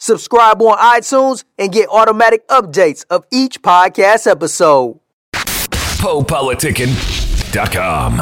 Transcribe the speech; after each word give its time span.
Subscribe 0.00 0.60
on 0.62 0.78
iTunes 0.78 1.44
and 1.58 1.70
get 1.70 1.90
automatic 1.90 2.48
updates 2.48 3.04
of 3.10 3.26
each 3.30 3.60
podcast 3.60 4.26
episode. 4.26 4.98
PoePoliticking.com. 5.32 8.16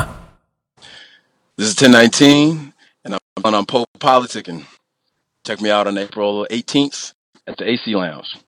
This 1.56 1.68
is 1.68 1.80
1019, 1.80 2.72
and 3.04 3.14
I'm 3.14 3.20
on, 3.44 3.54
on 3.54 3.64
Poe 3.64 3.84
Politicking. 4.00 4.64
Check 5.46 5.60
me 5.60 5.70
out 5.70 5.86
on 5.86 5.96
April 5.96 6.48
18th 6.50 7.14
at 7.46 7.56
the 7.58 7.70
AC 7.70 7.94
Lounge. 7.94 8.38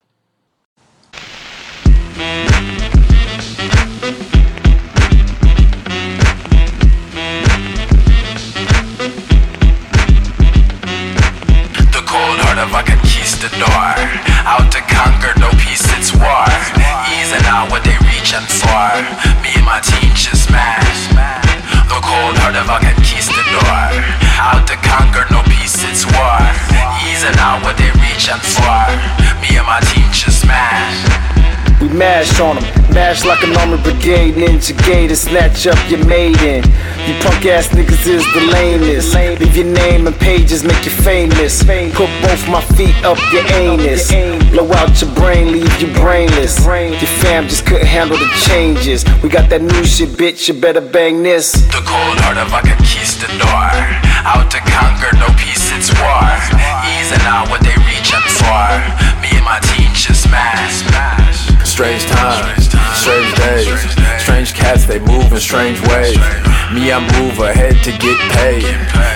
On 32.41 32.57
them, 32.57 32.65
mash 32.95 33.25
like 33.25 33.43
an 33.45 33.55
army 33.59 33.81
brigade, 33.83 34.35
ninja 34.35 34.77
gator, 34.85 35.15
snatch 35.15 35.67
up 35.67 35.79
your 35.91 36.05
maiden. 36.07 36.65
You 37.07 37.15
punk 37.21 37.45
ass 37.47 37.69
niggas 37.69 38.07
is 38.07 38.25
the 38.35 38.41
lamest. 38.53 39.15
Leave 39.15 39.57
your 39.57 39.67
name 39.67 40.07
and 40.07 40.17
pages, 40.17 40.65
make 40.65 40.85
you 40.85 40.91
famous. 40.91 41.63
Put 41.63 42.11
both 42.23 42.49
my 42.49 42.63
feet 42.77 42.97
up 43.05 43.19
your 43.33 43.45
anus. 43.53 44.11
Blow 44.51 44.71
out 44.73 45.01
your 45.01 45.13
brain, 45.15 45.53
leave 45.53 45.81
you 45.81 45.93
brainless. 45.95 46.65
Your 46.65 47.13
fam 47.21 47.49
just 47.49 47.67
couldn't 47.67 47.87
handle 47.87 48.17
the 48.17 48.29
changes. 48.49 49.05
We 49.23 49.29
got 49.29 49.51
that 49.51 49.63
new 49.63 49.85
shit, 49.85 50.11
bitch, 50.11 50.49
you 50.49 50.55
better 50.55 50.81
bang 50.81 51.23
this. 51.23 51.53
The 51.53 51.83
cold 51.85 52.19
heart 52.25 52.39
of 52.39 52.53
a 52.53 52.61
conquistador. 52.67 53.71
Out 54.25 54.51
to 54.51 54.61
conquer, 54.65 55.13
no 55.17 55.29
peace, 55.37 55.73
it's 55.73 55.93
war. 56.01 56.29
Easing 56.97 57.25
out 57.29 57.49
what 57.49 57.61
they 57.61 57.77
reach 57.89 58.13
and 58.13 58.25
for. 58.41 58.69
Me 59.21 59.29
and 59.37 59.45
my 59.45 59.61
team 59.61 59.93
just 59.95 60.25
smash. 60.25 61.30
Strange 61.71 62.05
times, 62.07 62.69
strange 62.99 63.35
days, 63.37 63.81
strange 64.21 64.53
cats, 64.55 64.85
they 64.85 64.99
move 64.99 65.33
in 65.33 65.39
strange 65.39 65.81
ways. 65.89 66.19
Me, 66.75 66.93
I 66.93 66.99
move 67.17 67.39
ahead 67.39 67.83
to 67.85 67.93
get 67.97 68.19
paid. 68.37 68.67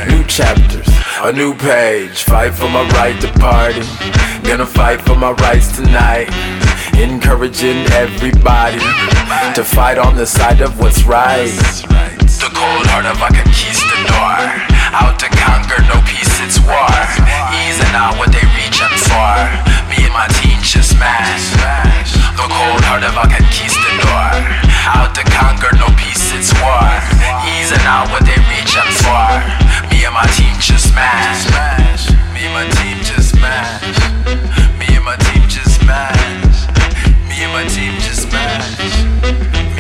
New 0.09 0.25
chapters, 0.25 0.89
a 1.21 1.33
new 1.33 1.53
page. 1.53 2.23
Fight 2.23 2.55
for 2.55 2.71
my 2.71 2.89
right 2.97 3.21
to 3.21 3.29
party. 3.39 3.83
Gonna 4.49 4.65
fight 4.65 5.03
for 5.03 5.15
my 5.15 5.33
rights 5.33 5.77
tonight. 5.77 6.31
Encouraging 6.97 7.85
everybody 7.93 8.79
to 9.53 9.63
fight 9.63 9.99
on 9.99 10.17
the 10.17 10.25
side 10.25 10.63
of 10.63 10.79
what's 10.79 11.03
right. 11.05 11.53
The 12.39 12.49
cold 12.55 12.87
heart 12.89 13.05
of 13.05 13.21
a 13.21 13.29
conquistador. 13.35 14.41
Out 14.95 15.19
to 15.19 15.29
conquer, 15.37 15.83
no 15.91 16.01
peace, 16.07 16.33
it's 16.41 16.61
war. 16.65 16.89
Easing 17.67 17.93
out 17.93 18.17
what 18.17 18.33
they 18.33 18.47
reach 18.57 18.81
and 18.81 18.97
for. 19.05 19.74
My 20.15 20.29
team 20.29 20.63
just 20.63 20.95
smash. 20.95 21.51
The 22.39 22.47
cold 22.47 22.87
heart 22.87 23.03
of 23.03 23.19
a 23.19 23.27
conquistador. 23.27 24.31
Out 24.95 25.11
to 25.19 25.27
conquer, 25.27 25.75
no 25.75 25.91
peace, 25.99 26.31
it's 26.31 26.55
war. 26.63 26.87
Easing 27.59 27.83
out 27.83 28.07
what 28.15 28.23
they 28.23 28.39
reach 28.47 28.79
and 28.79 28.95
for. 29.03 29.27
Me 29.91 30.07
and 30.07 30.15
my 30.15 30.23
team 30.39 30.55
just 30.63 30.95
smash. 30.95 31.51
Me 32.31 32.47
and 32.47 32.55
my 32.55 32.63
team 32.79 33.03
just 33.03 33.35
smash. 33.35 33.99
Me 34.79 34.87
and 34.95 35.05
my 35.05 35.19
team 35.19 35.43
just 35.51 35.83
smash. 35.83 36.71
Me 37.27 37.43
and 37.43 37.51
my 37.51 37.67
team 37.67 37.99
just 37.99 38.31
smash. 38.31 39.74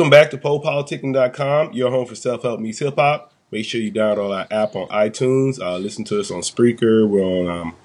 Welcome 0.00 0.10
back 0.18 0.30
to 0.30 0.38
PoePoliticking.com, 0.38 1.74
your 1.74 1.90
home 1.90 2.06
for 2.06 2.14
self-help 2.14 2.58
meets 2.58 2.78
hip-hop. 2.78 3.34
Make 3.50 3.66
sure 3.66 3.82
you 3.82 3.92
download 3.92 4.34
our 4.34 4.46
app 4.50 4.74
on 4.74 4.88
iTunes. 4.88 5.60
Uh, 5.60 5.76
listen 5.76 6.04
to 6.04 6.18
us 6.18 6.30
on 6.30 6.40
Spreaker. 6.40 7.06
We're 7.06 7.20
on 7.20 7.46
um, 7.46 7.76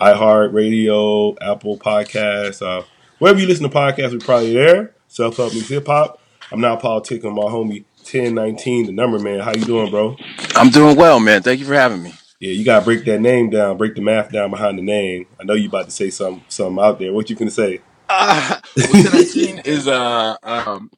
iHeartRadio, 0.00 1.36
Apple 1.40 1.76
Podcasts. 1.76 2.64
Uh, 2.64 2.84
wherever 3.18 3.40
you 3.40 3.48
listen 3.48 3.68
to 3.68 3.76
podcasts, 3.76 4.12
we're 4.12 4.20
probably 4.20 4.54
there. 4.54 4.94
Self-help 5.08 5.52
meets 5.52 5.68
hip-hop. 5.68 6.20
I'm 6.52 6.60
now 6.60 6.76
politicking 6.76 7.34
my 7.34 7.50
homie 7.50 7.82
1019, 8.02 8.86
the 8.86 8.92
number 8.92 9.18
man. 9.18 9.40
How 9.40 9.52
you 9.52 9.64
doing, 9.64 9.90
bro? 9.90 10.16
I'm 10.54 10.70
doing 10.70 10.96
well, 10.96 11.18
man. 11.18 11.42
Thank 11.42 11.58
you 11.58 11.66
for 11.66 11.74
having 11.74 12.04
me. 12.04 12.14
Yeah, 12.38 12.52
you 12.52 12.64
gotta 12.64 12.84
break 12.84 13.04
that 13.06 13.20
name 13.20 13.50
down, 13.50 13.78
break 13.78 13.96
the 13.96 14.00
math 14.00 14.30
down 14.30 14.50
behind 14.50 14.78
the 14.78 14.82
name. 14.82 15.26
I 15.40 15.42
know 15.42 15.54
you're 15.54 15.70
about 15.70 15.86
to 15.86 15.90
say 15.90 16.10
something, 16.10 16.44
something 16.46 16.84
out 16.84 17.00
there. 17.00 17.12
What 17.12 17.28
you 17.30 17.34
gonna 17.34 17.50
say? 17.50 17.80
Uh, 18.06 18.60
1019 18.76 19.62
is 19.64 19.88
uh, 19.88 20.36
um, 20.42 20.90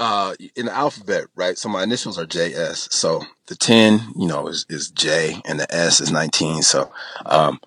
uh, 0.00 0.34
in 0.56 0.64
the 0.66 0.72
alphabet, 0.72 1.26
right? 1.36 1.58
So 1.58 1.68
my 1.68 1.82
initials 1.82 2.18
are 2.18 2.24
JS. 2.24 2.90
So 2.90 3.22
the 3.46 3.54
10, 3.54 4.00
you 4.16 4.26
know, 4.26 4.48
is, 4.48 4.64
is 4.70 4.90
J 4.90 5.40
and 5.44 5.60
the 5.60 5.72
S 5.72 6.00
is 6.00 6.10
19. 6.10 6.62
So, 6.62 6.90
um, 7.26 7.60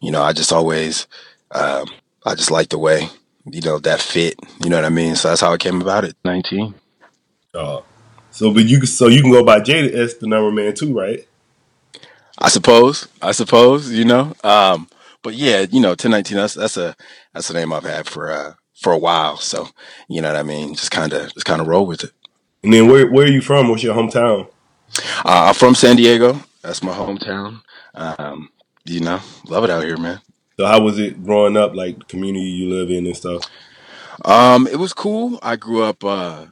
you 0.00 0.12
know, 0.12 0.22
I 0.22 0.32
just 0.32 0.52
always, 0.52 1.08
um, 1.50 1.88
I 2.24 2.36
just 2.36 2.52
like 2.52 2.68
the 2.68 2.78
way, 2.78 3.08
you 3.46 3.60
know, 3.62 3.80
that 3.80 4.00
fit, 4.00 4.36
you 4.62 4.70
know 4.70 4.76
what 4.76 4.84
I 4.84 4.90
mean? 4.90 5.16
So 5.16 5.28
that's 5.28 5.40
how 5.40 5.52
it 5.54 5.60
came 5.60 5.80
about 5.80 6.04
it. 6.04 6.14
19. 6.24 6.72
Uh, 7.52 7.80
so, 8.30 8.54
but 8.54 8.64
you 8.64 8.78
can- 8.78 8.86
so 8.86 9.08
you 9.08 9.20
can 9.20 9.32
go 9.32 9.44
by 9.44 9.58
J 9.58 9.88
to 9.90 10.02
S, 10.04 10.14
the 10.14 10.28
number 10.28 10.52
man 10.52 10.74
too, 10.74 10.96
right? 10.96 11.26
I 12.38 12.48
suppose, 12.48 13.08
I 13.20 13.32
suppose, 13.32 13.90
you 13.90 14.04
know, 14.04 14.34
um, 14.44 14.88
but 15.22 15.34
yeah, 15.34 15.66
you 15.68 15.80
know, 15.80 15.90
1019, 15.90 16.36
that's, 16.36 16.54
that's 16.54 16.76
a, 16.76 16.94
that's 17.34 17.50
a 17.50 17.54
name 17.54 17.72
I've 17.72 17.82
had 17.82 18.06
for, 18.06 18.30
uh, 18.30 18.54
for 18.82 18.92
a 18.92 18.98
while. 18.98 19.36
So, 19.36 19.68
you 20.08 20.20
know 20.20 20.28
what 20.28 20.38
I 20.38 20.42
mean? 20.42 20.74
Just 20.74 20.90
kind 20.90 21.12
of, 21.12 21.32
just 21.32 21.46
kind 21.46 21.60
of 21.60 21.68
roll 21.68 21.86
with 21.86 22.04
it. 22.04 22.12
And 22.62 22.72
then 22.72 22.88
where 22.88 23.10
where 23.10 23.24
are 23.24 23.30
you 23.30 23.40
from? 23.40 23.68
What's 23.68 23.82
your 23.82 23.94
hometown? 23.94 24.48
Uh, 25.24 25.48
I'm 25.48 25.54
from 25.54 25.74
San 25.74 25.96
Diego. 25.96 26.38
That's 26.62 26.82
my 26.82 26.92
hometown. 26.92 27.62
Um, 27.94 28.50
you 28.84 29.00
know, 29.00 29.20
love 29.46 29.64
it 29.64 29.70
out 29.70 29.84
here, 29.84 29.96
man. 29.96 30.20
So 30.58 30.66
how 30.66 30.80
was 30.80 30.98
it 30.98 31.24
growing 31.24 31.56
up, 31.56 31.74
like 31.74 31.98
the 31.98 32.04
community 32.04 32.46
you 32.46 32.68
live 32.68 32.90
in 32.90 33.06
and 33.06 33.16
stuff? 33.16 33.42
Um, 34.24 34.68
it 34.68 34.76
was 34.76 34.92
cool. 34.92 35.38
I 35.42 35.56
grew 35.56 35.82
up 35.82 36.04
uh, 36.04 36.46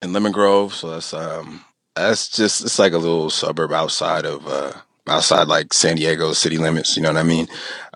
in 0.00 0.12
Lemon 0.12 0.32
Grove, 0.32 0.72
so 0.72 0.90
that's 0.90 1.12
um, 1.12 1.64
that's 1.94 2.28
just 2.28 2.62
it's 2.62 2.78
like 2.78 2.92
a 2.92 2.98
little 2.98 3.28
suburb 3.28 3.72
outside 3.72 4.24
of 4.24 4.46
uh, 4.46 4.72
outside 5.06 5.48
like 5.48 5.74
San 5.74 5.96
Diego 5.96 6.32
city 6.32 6.56
limits. 6.56 6.96
You 6.96 7.02
know 7.02 7.12
what 7.12 7.20
I 7.20 7.24
mean? 7.24 7.48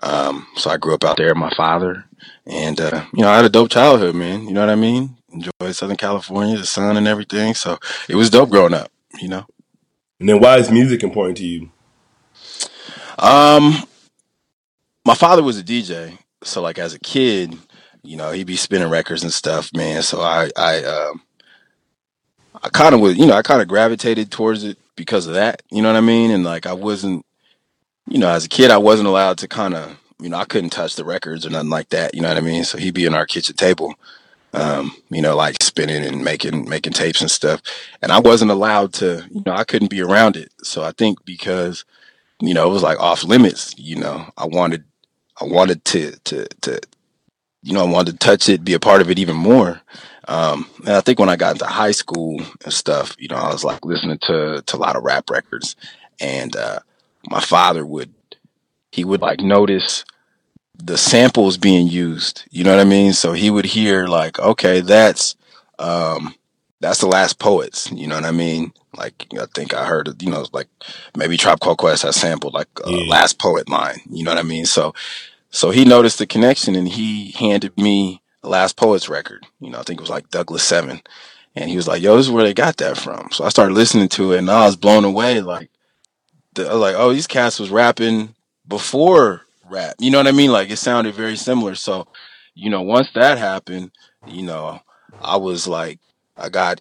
Um, 0.03 0.45
so 0.55 0.69
I 0.69 0.77
grew 0.77 0.93
up 0.93 1.03
out 1.03 1.17
there 1.17 1.29
with 1.29 1.37
my 1.37 1.53
father, 1.55 2.05
and 2.49 2.79
uh, 2.81 3.05
you 3.13 3.21
know 3.21 3.29
I 3.29 3.37
had 3.37 3.45
a 3.45 3.49
dope 3.49 3.69
childhood, 3.69 4.15
man. 4.15 4.45
You 4.47 4.53
know 4.53 4.61
what 4.61 4.69
I 4.69 4.75
mean? 4.75 5.15
Enjoyed 5.31 5.75
Southern 5.75 5.97
California, 5.97 6.57
the 6.57 6.65
sun 6.65 6.97
and 6.97 7.07
everything. 7.07 7.53
So 7.53 7.77
it 8.09 8.15
was 8.15 8.29
dope 8.29 8.49
growing 8.49 8.73
up. 8.73 8.91
You 9.21 9.29
know. 9.29 9.45
And 10.19 10.27
then 10.27 10.39
why 10.39 10.57
is 10.57 10.69
music 10.69 11.03
important 11.03 11.37
to 11.37 11.45
you? 11.45 11.71
Um, 13.17 13.83
my 15.05 15.15
father 15.15 15.43
was 15.43 15.57
a 15.57 15.63
DJ, 15.63 16.17
so 16.43 16.61
like 16.61 16.77
as 16.77 16.93
a 16.93 16.99
kid, 16.99 17.57
you 18.03 18.17
know, 18.17 18.31
he'd 18.31 18.47
be 18.47 18.55
spinning 18.55 18.89
records 18.89 19.23
and 19.23 19.33
stuff, 19.33 19.73
man. 19.73 20.01
So 20.01 20.21
I, 20.21 20.49
I, 20.55 20.83
um, 20.83 21.21
I 22.61 22.69
kind 22.69 22.95
of 22.95 23.01
was, 23.01 23.17
you 23.17 23.25
know, 23.25 23.33
I 23.33 23.41
kind 23.41 23.61
of 23.61 23.67
gravitated 23.67 24.31
towards 24.31 24.63
it 24.63 24.77
because 24.95 25.27
of 25.27 25.33
that. 25.33 25.61
You 25.69 25.81
know 25.81 25.89
what 25.89 25.97
I 25.97 26.01
mean? 26.01 26.31
And 26.31 26.43
like 26.43 26.65
I 26.65 26.73
wasn't, 26.73 27.25
you 28.07 28.17
know, 28.17 28.29
as 28.29 28.45
a 28.45 28.49
kid, 28.49 28.71
I 28.71 28.77
wasn't 28.77 29.07
allowed 29.07 29.37
to 29.39 29.47
kind 29.47 29.73
of 29.73 29.98
you 30.19 30.29
know, 30.29 30.37
I 30.37 30.45
couldn't 30.45 30.71
touch 30.71 30.95
the 30.95 31.05
records 31.05 31.45
or 31.45 31.49
nothing 31.49 31.69
like 31.69 31.89
that. 31.89 32.13
You 32.13 32.21
know 32.21 32.27
what 32.29 32.37
I 32.37 32.41
mean? 32.41 32.63
So 32.63 32.77
he'd 32.77 32.93
be 32.93 33.05
in 33.05 33.13
our 33.13 33.25
kitchen 33.25 33.55
table, 33.55 33.95
um, 34.53 34.95
you 35.09 35.21
know, 35.21 35.35
like 35.35 35.61
spinning 35.63 36.03
and 36.05 36.23
making 36.23 36.67
making 36.69 36.93
tapes 36.93 37.21
and 37.21 37.31
stuff. 37.31 37.61
And 38.01 38.11
I 38.11 38.19
wasn't 38.19 38.51
allowed 38.51 38.93
to, 38.95 39.25
you 39.31 39.43
know, 39.45 39.53
I 39.53 39.63
couldn't 39.63 39.89
be 39.89 40.01
around 40.01 40.35
it. 40.35 40.51
So 40.63 40.83
I 40.83 40.91
think 40.91 41.23
because, 41.25 41.85
you 42.39 42.53
know, 42.53 42.67
it 42.67 42.73
was 42.73 42.83
like 42.83 42.99
off 42.99 43.23
limits. 43.23 43.73
You 43.77 43.97
know, 43.97 44.25
I 44.37 44.45
wanted 44.45 44.83
I 45.41 45.45
wanted 45.45 45.85
to 45.85 46.11
to 46.25 46.47
to 46.61 46.81
you 47.63 47.73
know, 47.73 47.85
I 47.85 47.89
wanted 47.89 48.13
to 48.13 48.17
touch 48.17 48.47
it, 48.49 48.63
be 48.63 48.73
a 48.73 48.79
part 48.79 49.01
of 49.01 49.09
it 49.09 49.19
even 49.19 49.35
more. 49.35 49.81
Um, 50.27 50.69
and 50.79 50.95
I 50.95 51.01
think 51.01 51.19
when 51.19 51.29
I 51.29 51.35
got 51.35 51.53
into 51.53 51.65
high 51.65 51.91
school 51.91 52.39
and 52.63 52.73
stuff, 52.73 53.15
you 53.19 53.27
know, 53.27 53.35
I 53.35 53.51
was 53.51 53.63
like 53.63 53.83
listening 53.83 54.19
to 54.23 54.61
to 54.65 54.75
a 54.75 54.77
lot 54.77 54.95
of 54.95 55.03
rap 55.03 55.29
records, 55.29 55.75
and 56.19 56.55
uh, 56.55 56.79
my 57.29 57.39
father 57.39 57.85
would 57.85 58.13
he 58.91 59.03
would 59.05 59.21
like 59.21 59.41
notice 59.41 60.05
the 60.75 60.97
samples 60.97 61.57
being 61.57 61.87
used. 61.87 62.43
You 62.51 62.63
know 62.63 62.71
what 62.71 62.79
I 62.85 62.89
mean? 62.89 63.13
So 63.13 63.33
he 63.33 63.49
would 63.49 63.65
hear 63.65 64.07
like, 64.07 64.39
okay, 64.39 64.81
that's 64.81 65.35
um, 65.77 66.35
that's 66.79 66.99
the 66.99 67.07
last 67.07 67.39
poets. 67.39 67.91
You 67.91 68.07
know 68.07 68.15
what 68.15 68.25
I 68.25 68.31
mean? 68.31 68.73
Like 68.95 69.27
I 69.39 69.45
think 69.53 69.73
I 69.73 69.85
heard, 69.85 70.21
you 70.21 70.31
know, 70.31 70.45
like 70.53 70.67
maybe 71.15 71.37
Tribe 71.37 71.59
Called 71.59 71.77
Quest 71.77 72.03
has 72.03 72.15
sampled 72.15 72.53
like 72.53 72.67
a 72.85 72.89
Yeah. 72.91 73.09
last 73.09 73.39
poet 73.39 73.69
line. 73.69 74.01
You 74.09 74.23
know 74.23 74.31
what 74.31 74.39
I 74.39 74.43
mean? 74.43 74.65
So 74.65 74.93
so 75.51 75.71
he 75.71 75.85
noticed 75.85 76.19
the 76.19 76.27
connection 76.27 76.75
and 76.75 76.87
he 76.87 77.31
handed 77.31 77.77
me 77.77 78.21
last 78.43 78.77
poets 78.77 79.09
record. 79.09 79.45
You 79.59 79.69
know, 79.69 79.79
I 79.79 79.83
think 79.83 79.99
it 79.99 80.03
was 80.03 80.09
like 80.09 80.29
Douglas 80.29 80.63
Seven. 80.63 81.01
And 81.55 81.69
he 81.69 81.75
was 81.75 81.87
like, 81.87 82.01
yo, 82.01 82.15
this 82.15 82.27
is 82.27 82.31
where 82.31 82.43
they 82.43 82.53
got 82.53 82.77
that 82.77 82.97
from. 82.97 83.29
So 83.31 83.43
I 83.43 83.49
started 83.49 83.73
listening 83.73 84.07
to 84.09 84.33
it 84.33 84.37
and 84.39 84.49
I 84.49 84.65
was 84.65 84.75
blown 84.75 85.03
away. 85.03 85.41
Like, 85.41 85.69
the, 86.53 86.67
I 86.69 86.73
was 86.73 86.81
like, 86.81 86.95
oh, 86.97 87.11
these 87.11 87.27
cats 87.27 87.59
was 87.59 87.71
rapping 87.71 88.35
before 88.69 89.41
rap. 89.69 89.95
You 89.99 90.11
know 90.11 90.19
what 90.19 90.27
I 90.27 90.31
mean? 90.31 90.51
Like, 90.51 90.69
it 90.69 90.77
sounded 90.77 91.13
very 91.15 91.35
similar. 91.35 91.75
So, 91.75 92.07
you 92.55 92.69
know, 92.69 92.81
once 92.81 93.09
that 93.15 93.37
happened, 93.37 93.91
you 94.25 94.43
know, 94.43 94.79
I 95.21 95.35
was 95.35 95.67
like, 95.67 95.99
I 96.37 96.47
got, 96.47 96.79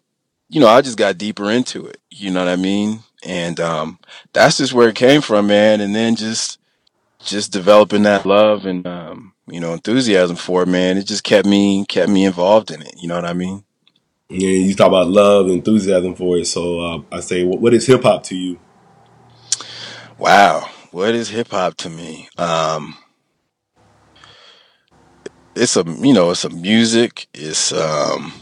you 0.49 0.61
know, 0.61 0.69
I 0.69 0.81
just 0.83 0.97
got 0.99 1.19
deeper 1.19 1.51
into 1.51 1.87
it. 1.87 1.99
You 2.11 2.31
know 2.31 2.45
what 2.45 2.53
I 2.53 2.57
mean? 2.57 3.01
And 3.27 3.59
um, 3.59 3.99
that's 4.33 4.59
just 4.59 4.73
where 4.73 4.89
it 4.89 4.95
came 4.95 5.23
from, 5.23 5.49
man. 5.49 5.81
And 5.81 5.97
then 5.97 6.15
just, 6.15 6.59
just 7.25 7.53
developing 7.53 8.03
that 8.05 8.25
love 8.25 8.65
and 8.65 8.87
um, 8.87 9.33
you 9.47 9.61
know 9.61 9.73
enthusiasm 9.73 10.37
for 10.37 10.63
it, 10.63 10.69
man. 10.69 10.97
It 10.97 11.05
just 11.05 11.25
kept 11.25 11.47
me 11.47 11.85
kept 11.87 12.11
me 12.11 12.25
involved 12.25 12.71
in 12.71 12.83
it. 12.83 12.95
You 13.01 13.09
know 13.09 13.17
what 13.17 13.25
I 13.25 13.33
mean? 13.33 13.65
Yeah, 14.29 14.51
you 14.51 14.75
talk 14.75 14.89
about 14.89 15.09
love, 15.09 15.47
and 15.47 15.55
enthusiasm 15.55 16.15
for 16.15 16.37
it. 16.39 16.47
So 16.47 16.81
uh, 16.81 17.03
I 17.11 17.21
say, 17.21 17.45
what, 17.45 17.61
what 17.61 17.75
is 17.75 17.87
hip 17.87 18.03
hop 18.03 18.23
to 18.25 18.37
you? 18.37 18.59
Wow, 20.19 20.69
what 20.91 21.15
is 21.15 21.29
hip 21.29 21.49
hop 21.49 21.77
to 21.79 21.91
me? 21.91 22.29
Um, 22.39 22.97
it's 25.55 25.77
a 25.77 25.85
you 25.85 26.13
know 26.13 26.31
it's 26.31 26.45
a 26.45 26.51
music. 26.51 27.27
It's 27.35 27.73
um, 27.73 28.33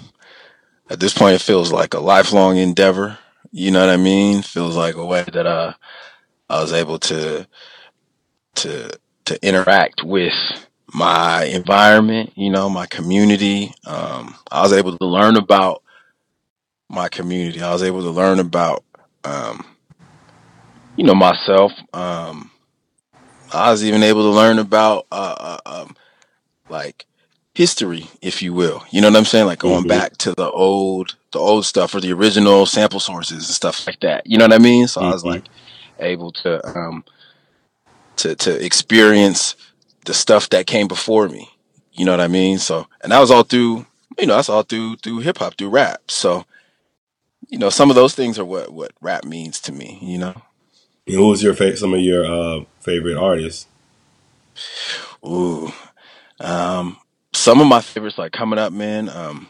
at 0.90 1.00
this 1.00 1.14
point 1.14 1.34
it 1.34 1.40
feels 1.42 1.72
like 1.72 1.94
a 1.94 2.00
lifelong 2.00 2.56
endeavor. 2.56 3.18
You 3.52 3.70
know 3.70 3.80
what 3.80 3.90
I 3.90 3.96
mean? 3.96 4.42
Feels 4.42 4.76
like 4.76 4.96
a 4.96 5.04
way 5.04 5.24
that 5.32 5.46
uh, 5.46 5.74
I 6.48 6.60
was 6.60 6.72
able 6.72 6.98
to 7.00 7.46
to 8.56 8.98
to 9.24 9.46
interact 9.46 10.02
with 10.02 10.34
my 10.92 11.44
environment. 11.44 12.32
You 12.36 12.50
know, 12.50 12.68
my 12.68 12.86
community. 12.86 13.72
Um, 13.86 14.34
I 14.50 14.62
was 14.62 14.72
able 14.72 14.96
to 14.96 15.06
learn 15.06 15.36
about 15.36 15.82
my 16.88 17.08
community. 17.08 17.60
I 17.60 17.72
was 17.72 17.82
able 17.82 18.02
to 18.02 18.10
learn 18.10 18.38
about 18.38 18.84
um, 19.24 19.64
you 20.96 21.04
know 21.04 21.14
myself. 21.14 21.72
Um, 21.92 22.50
I 23.52 23.70
was 23.70 23.84
even 23.84 24.02
able 24.02 24.22
to 24.22 24.36
learn 24.36 24.58
about 24.58 25.06
uh, 25.12 25.58
uh, 25.66 25.82
um, 25.82 25.96
like 26.68 27.06
history, 27.54 28.08
if 28.22 28.42
you 28.42 28.52
will. 28.52 28.84
You 28.90 29.00
know 29.00 29.08
what 29.08 29.16
I'm 29.16 29.24
saying? 29.24 29.46
Like 29.46 29.58
going 29.60 29.84
Mhm. 29.84 29.88
back 29.88 30.16
to 30.18 30.34
the 30.34 30.50
old, 30.50 31.16
the 31.32 31.38
old 31.38 31.64
stuff 31.66 31.94
or 31.94 32.00
the 32.00 32.12
original 32.12 32.66
sample 32.66 33.00
sources 33.00 33.46
and 33.48 33.54
stuff 33.54 33.86
like 33.86 34.00
that. 34.00 34.26
You 34.26 34.38
know 34.38 34.44
what 34.46 34.54
I 34.54 34.58
mean? 34.58 34.88
So 34.88 35.00
I 35.02 35.12
was 35.12 35.22
Mhm. 35.22 35.26
like 35.26 35.44
able 36.00 36.32
to 36.32 36.66
um, 36.78 37.04
to 38.16 38.34
to 38.36 38.64
experience 38.64 39.54
the 40.06 40.14
stuff 40.14 40.48
that 40.50 40.66
came 40.66 40.88
before 40.88 41.28
me. 41.28 41.50
You 41.92 42.04
know 42.04 42.12
what 42.12 42.20
I 42.20 42.28
mean? 42.28 42.58
So 42.58 42.86
and 43.02 43.12
that 43.12 43.20
was 43.20 43.30
all 43.30 43.42
through 43.44 43.86
you 44.18 44.26
know 44.26 44.36
that's 44.36 44.48
all 44.48 44.62
through 44.62 44.96
through 44.96 45.20
hip 45.20 45.38
hop, 45.38 45.56
through 45.56 45.70
rap. 45.70 46.02
So 46.10 46.44
you 47.48 47.58
know 47.58 47.70
some 47.70 47.90
of 47.90 47.96
those 47.96 48.14
things 48.14 48.38
are 48.38 48.44
what 48.44 48.72
what 48.72 48.92
rap 49.00 49.24
means 49.24 49.60
to 49.62 49.72
me. 49.72 49.98
You 50.02 50.18
know. 50.18 50.42
Who 51.06 51.28
was 51.28 51.42
your 51.42 51.54
fa- 51.54 51.76
some 51.76 51.94
of 51.94 52.00
your 52.00 52.24
uh, 52.26 52.64
favorite 52.80 53.16
artists? 53.16 53.66
Ooh. 55.24 55.70
Um, 56.40 56.96
some 57.32 57.60
of 57.60 57.66
my 57.66 57.80
favorites 57.80 58.18
like 58.18 58.32
coming 58.32 58.58
up, 58.58 58.72
man. 58.72 59.08
Um, 59.08 59.48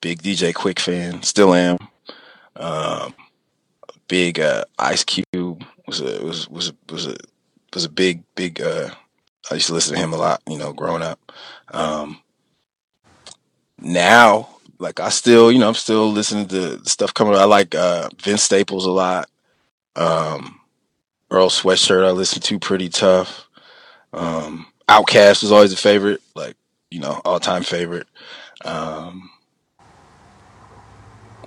big 0.00 0.22
DJ 0.22 0.52
Quik 0.52 0.78
fan, 0.78 1.22
still 1.22 1.54
am. 1.54 1.78
Um, 2.56 3.14
big 4.08 4.40
uh, 4.40 4.64
Ice 4.78 5.04
Cube 5.04 5.64
was 5.86 6.00
a 6.00 6.24
was 6.24 6.48
was 6.48 6.72
was 6.90 7.06
a 7.06 7.16
was 7.72 7.84
a 7.84 7.90
big 7.90 8.22
big. 8.34 8.60
Uh, 8.60 8.90
I 9.50 9.54
used 9.54 9.68
to 9.68 9.74
listen 9.74 9.94
to 9.94 10.00
him 10.00 10.12
a 10.12 10.16
lot, 10.16 10.42
you 10.48 10.58
know, 10.58 10.72
growing 10.72 11.02
up. 11.02 11.32
Um, 11.70 12.20
now, 13.78 14.48
like 14.78 14.98
I 14.98 15.10
still, 15.10 15.52
you 15.52 15.58
know, 15.58 15.68
I'm 15.68 15.74
still 15.74 16.10
listening 16.10 16.48
to 16.48 16.84
stuff 16.88 17.14
coming. 17.14 17.34
up. 17.34 17.40
I 17.40 17.44
like 17.44 17.74
uh, 17.74 18.08
Vince 18.20 18.42
Staples 18.42 18.86
a 18.86 18.90
lot. 18.90 19.28
Um, 19.94 20.60
Earl 21.30 21.48
Sweatshirt 21.48 22.06
I 22.06 22.10
listen 22.10 22.40
to 22.42 22.58
pretty 22.58 22.88
tough. 22.88 23.48
Um, 24.12 24.66
OutKast 24.88 25.42
was 25.42 25.52
always 25.52 25.72
a 25.72 25.76
favorite, 25.76 26.22
like 26.34 26.56
you 26.90 27.00
know, 27.00 27.20
all 27.24 27.40
time 27.40 27.62
favorite. 27.62 28.06
Um, 28.64 29.30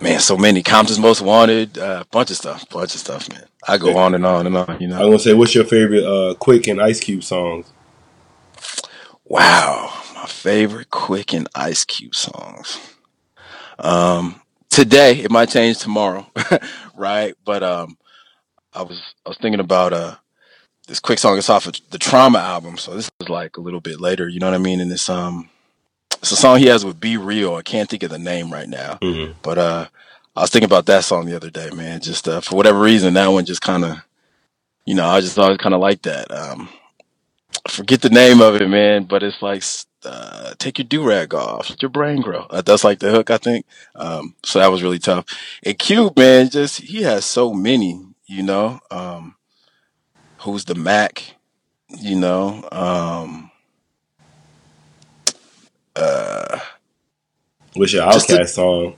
man, 0.01 0.19
so 0.19 0.37
many. 0.37 0.61
Compton's 0.61 0.99
Most 0.99 1.21
Wanted, 1.21 1.77
a 1.77 1.85
uh, 1.85 2.03
bunch 2.11 2.31
of 2.31 2.37
stuff, 2.37 2.67
bunch 2.69 2.93
of 2.93 3.01
stuff, 3.01 3.29
man. 3.29 3.45
I 3.67 3.77
go 3.77 3.97
on 3.97 4.15
and 4.15 4.25
on 4.25 4.47
and 4.47 4.57
on. 4.57 4.77
You 4.79 4.87
know, 4.87 4.95
I'm 4.95 5.01
know, 5.01 5.07
gonna 5.07 5.19
say, 5.19 5.33
what's 5.33 5.55
your 5.55 5.65
favorite 5.65 6.03
uh, 6.03 6.35
Quik 6.35 6.69
and 6.69 6.81
Ice 6.81 6.99
Cube 6.99 7.23
songs? 7.23 7.71
wow, 9.25 9.93
my 10.15 10.25
favorite 10.25 10.89
Quik 10.89 11.35
and 11.35 11.47
Ice 11.55 11.85
Cube 11.85 12.15
songs. 12.15 12.79
Um, 13.77 14.41
today 14.69 15.19
it 15.19 15.31
might 15.31 15.49
change 15.49 15.77
tomorrow, 15.77 16.27
right? 16.95 17.35
But 17.45 17.63
um, 17.63 17.97
I 18.73 18.81
was 18.83 19.01
I 19.25 19.29
was 19.29 19.37
thinking 19.37 19.59
about 19.59 19.93
uh 19.93 20.15
this 20.87 20.99
Quik 20.99 21.19
song. 21.19 21.37
It's 21.37 21.49
off 21.49 21.67
of 21.67 21.75
the 21.91 21.99
Trauma 21.99 22.39
album, 22.39 22.77
so 22.77 22.95
this 22.95 23.09
is 23.21 23.29
like 23.29 23.57
a 23.57 23.61
little 23.61 23.79
bit 23.81 23.99
later. 24.01 24.27
You 24.27 24.39
know 24.39 24.47
what 24.47 24.55
I 24.55 24.59
mean? 24.59 24.79
And 24.81 24.91
it's 24.91 25.09
um, 25.09 25.49
it's 26.21 26.31
a 26.31 26.35
song 26.35 26.59
he 26.59 26.65
has 26.67 26.83
with 26.83 26.99
B-Real. 26.99 27.55
I 27.55 27.61
can't 27.61 27.89
think 27.89 28.03
of 28.03 28.09
the 28.09 28.19
name 28.19 28.51
right 28.51 28.67
now, 28.67 28.97
Mhm. 29.01 29.35
but 29.43 29.57
uh, 29.57 29.87
I 30.35 30.41
was 30.41 30.49
thinking 30.49 30.65
about 30.69 30.87
that 30.87 31.03
song 31.03 31.25
the 31.25 31.35
other 31.35 31.49
day, 31.51 31.69
man. 31.71 32.01
Just 32.01 32.27
uh, 32.27 32.41
for 32.41 32.55
whatever 32.55 32.79
reason, 32.79 33.13
that 33.13 33.27
one 33.27 33.45
just 33.45 33.61
kind 33.61 33.85
of, 33.85 33.97
you 34.85 34.95
know, 34.95 35.05
I 35.07 35.21
just 35.21 35.37
always 35.37 35.57
kind 35.57 35.75
of 35.75 35.81
like 35.81 36.01
that. 36.03 36.31
Um, 36.31 36.69
I 37.65 37.69
forget 37.71 38.01
the 38.01 38.09
name 38.09 38.41
of 38.41 38.55
it, 38.55 38.67
man, 38.67 39.03
but 39.03 39.21
it's 39.23 39.41
like 39.41 39.63
uh, 40.05 40.53
take 40.57 40.79
your 40.79 40.85
do 40.85 41.03
rag 41.07 41.33
off, 41.35 41.69
let 41.69 41.81
your 41.81 41.89
brain 41.89 42.21
grow. 42.21 42.47
Uh, 42.49 42.61
that's 42.61 42.83
like 42.83 42.99
the 42.99 43.11
hook, 43.11 43.29
I 43.29 43.37
think. 43.37 43.65
Um, 43.95 44.35
so 44.43 44.59
that 44.59 44.71
was 44.71 44.81
really 44.81 44.99
tough. 44.99 45.25
And 45.63 45.77
Cube, 45.77 46.17
man, 46.17 46.49
just 46.49 46.81
he 46.81 47.03
has 47.03 47.25
so 47.25 47.53
many, 47.53 48.01
you 48.29 48.43
know. 48.43 48.79
Um, 48.91 49.35
who's 50.39 50.65
the 50.65 50.75
Mack? 50.75 51.35
You 51.89 52.15
know. 52.15 52.67
Um, 52.71 53.51
uh, 55.95 56.59
What's 57.73 57.93
your 57.93 58.11
Just 58.11 58.29
OutKast 58.29 58.49
song? 58.49 58.95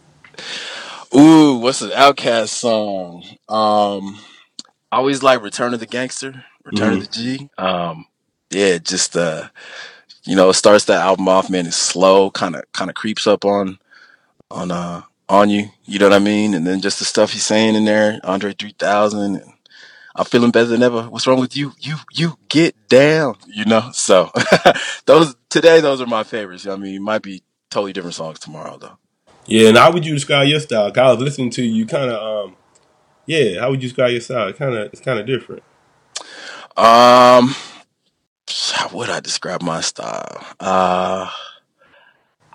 ooh, 1.15 1.57
what's 1.57 1.79
the 1.79 1.89
OutKast 1.89 2.49
song? 2.49 3.23
Um, 3.49 4.19
I 4.91 4.97
always 4.97 5.23
like 5.23 5.41
Return 5.41 5.73
of 5.73 5.79
the 5.79 5.85
Gangster, 5.85 6.45
Return 6.63 6.93
of 6.93 6.99
the 6.99 7.07
G. 7.07 7.49
Um, 7.57 8.05
yeah, 8.49 8.77
just 8.77 9.15
uh, 9.15 9.49
you 10.25 10.35
know, 10.35 10.49
it 10.49 10.55
starts 10.55 10.85
that 10.85 11.01
album 11.01 11.27
off, 11.27 11.49
man. 11.49 11.67
It's 11.67 11.77
slow, 11.77 12.31
kind 12.31 12.55
of, 12.55 12.69
kind 12.73 12.89
of 12.89 12.95
creeps 12.95 13.27
up 13.27 13.45
on, 13.45 13.79
on, 14.49 14.71
uh, 14.71 15.01
on 15.31 15.49
you. 15.49 15.69
You 15.85 15.97
know 15.97 16.07
what 16.09 16.15
I 16.15 16.19
mean? 16.19 16.53
And 16.53 16.67
then 16.67 16.81
just 16.81 16.99
the 16.99 17.05
stuff 17.05 17.31
he's 17.31 17.45
saying 17.45 17.75
in 17.75 17.85
there, 17.85 18.19
Andre 18.23 18.53
three 18.53 18.75
thousand, 18.77 19.37
and 19.37 19.53
I'm 20.15 20.25
feeling 20.25 20.51
better 20.51 20.67
than 20.67 20.83
ever. 20.83 21.03
What's 21.03 21.25
wrong 21.25 21.39
with 21.39 21.55
you? 21.55 21.71
You, 21.79 21.95
you 22.11 22.37
get 22.49 22.75
down. 22.89 23.35
You 23.47 23.65
know. 23.65 23.89
So 23.93 24.29
those 25.05 25.35
today, 25.49 25.79
those 25.79 26.01
are 26.01 26.05
my 26.05 26.23
favorites. 26.23 26.65
you 26.65 26.69
know 26.71 26.75
I 26.75 26.79
mean, 26.79 26.95
it 26.95 27.01
might 27.01 27.21
be 27.21 27.43
totally 27.69 27.93
different 27.93 28.15
songs 28.15 28.39
tomorrow, 28.39 28.77
though. 28.77 28.97
Yeah, 29.47 29.69
and 29.69 29.77
how 29.77 29.91
would 29.91 30.05
you 30.05 30.13
describe 30.13 30.47
your 30.47 30.59
style? 30.59 30.91
'Cause 30.91 31.01
I 31.01 31.11
was 31.13 31.21
listening 31.23 31.49
to 31.51 31.63
you, 31.63 31.85
kind 31.85 32.11
of, 32.11 32.47
um, 32.49 32.55
yeah. 33.25 33.59
How 33.61 33.69
would 33.71 33.81
you 33.81 33.89
describe 33.89 34.11
your 34.11 34.21
style? 34.21 34.51
Kind 34.53 34.75
of, 34.75 34.91
it's 34.91 35.01
kind 35.01 35.19
of 35.19 35.25
different. 35.25 35.63
Um, 36.77 37.55
how 38.73 38.89
would 38.93 39.09
I 39.09 39.19
describe 39.19 39.61
my 39.61 39.81
style? 39.81 40.45
Uh, 40.59 41.29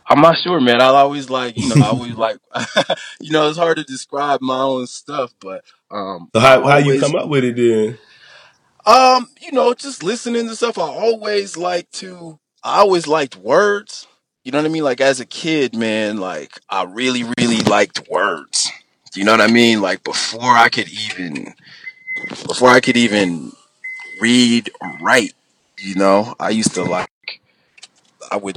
I'm 0.09 0.21
not 0.21 0.37
sure, 0.39 0.61
man. 0.61 0.81
I 0.81 0.87
always 0.87 1.31
like, 1.31 1.57
you 1.57 1.69
know, 1.75 1.85
I 1.85 1.89
always 1.89 2.15
like, 2.17 2.39
you 3.21 3.33
know, 3.33 3.49
it's 3.49 3.59
hard 3.59 3.79
to 3.79 3.85
describe 3.85 4.41
my 4.41 4.61
own 4.61 4.87
stuff, 4.87 5.35
but 5.41 5.65
um, 5.91 6.31
So 6.35 6.41
I 6.41 6.43
how 6.43 6.63
how 6.63 6.77
you 6.79 6.85
always, 6.85 7.01
come 7.01 7.17
up 7.17 7.29
with 7.29 7.45
it 7.45 7.57
then? 7.57 7.99
Um, 8.87 9.29
you 9.41 9.53
know, 9.53 9.75
just 9.75 10.03
listening 10.03 10.47
to 10.49 10.57
stuff. 10.57 10.79
I 10.79 10.83
always 10.83 11.57
like 11.57 11.91
to. 11.93 12.39
I 12.63 12.79
always 12.79 13.07
liked 13.07 13.37
words. 13.37 14.07
You 14.45 14.53
know 14.53 14.59
what 14.59 14.67
I 14.67 14.69
mean? 14.69 14.85
Like 14.85 15.01
as 15.01 15.19
a 15.19 15.27
kid, 15.27 15.75
man, 15.75 16.19
like 16.19 16.53
I 16.71 16.85
really, 16.85 17.25
really 17.39 17.59
liked 17.63 18.09
words. 18.09 18.71
You 19.15 19.25
know 19.25 19.33
what 19.33 19.41
I 19.41 19.49
mean? 19.49 19.81
Like 19.81 20.05
before 20.05 20.57
I 20.57 20.69
could 20.69 20.89
even, 20.89 21.55
before 22.47 22.69
I 22.69 22.81
could 22.81 22.97
even 22.97 23.53
read 24.21 24.71
or 24.81 24.99
write. 25.01 25.33
You 25.79 25.97
know, 25.97 26.35
I 26.39 26.51
used 26.51 26.75
to 26.75 26.85
like. 26.85 27.11
I 28.31 28.37
would, 28.37 28.57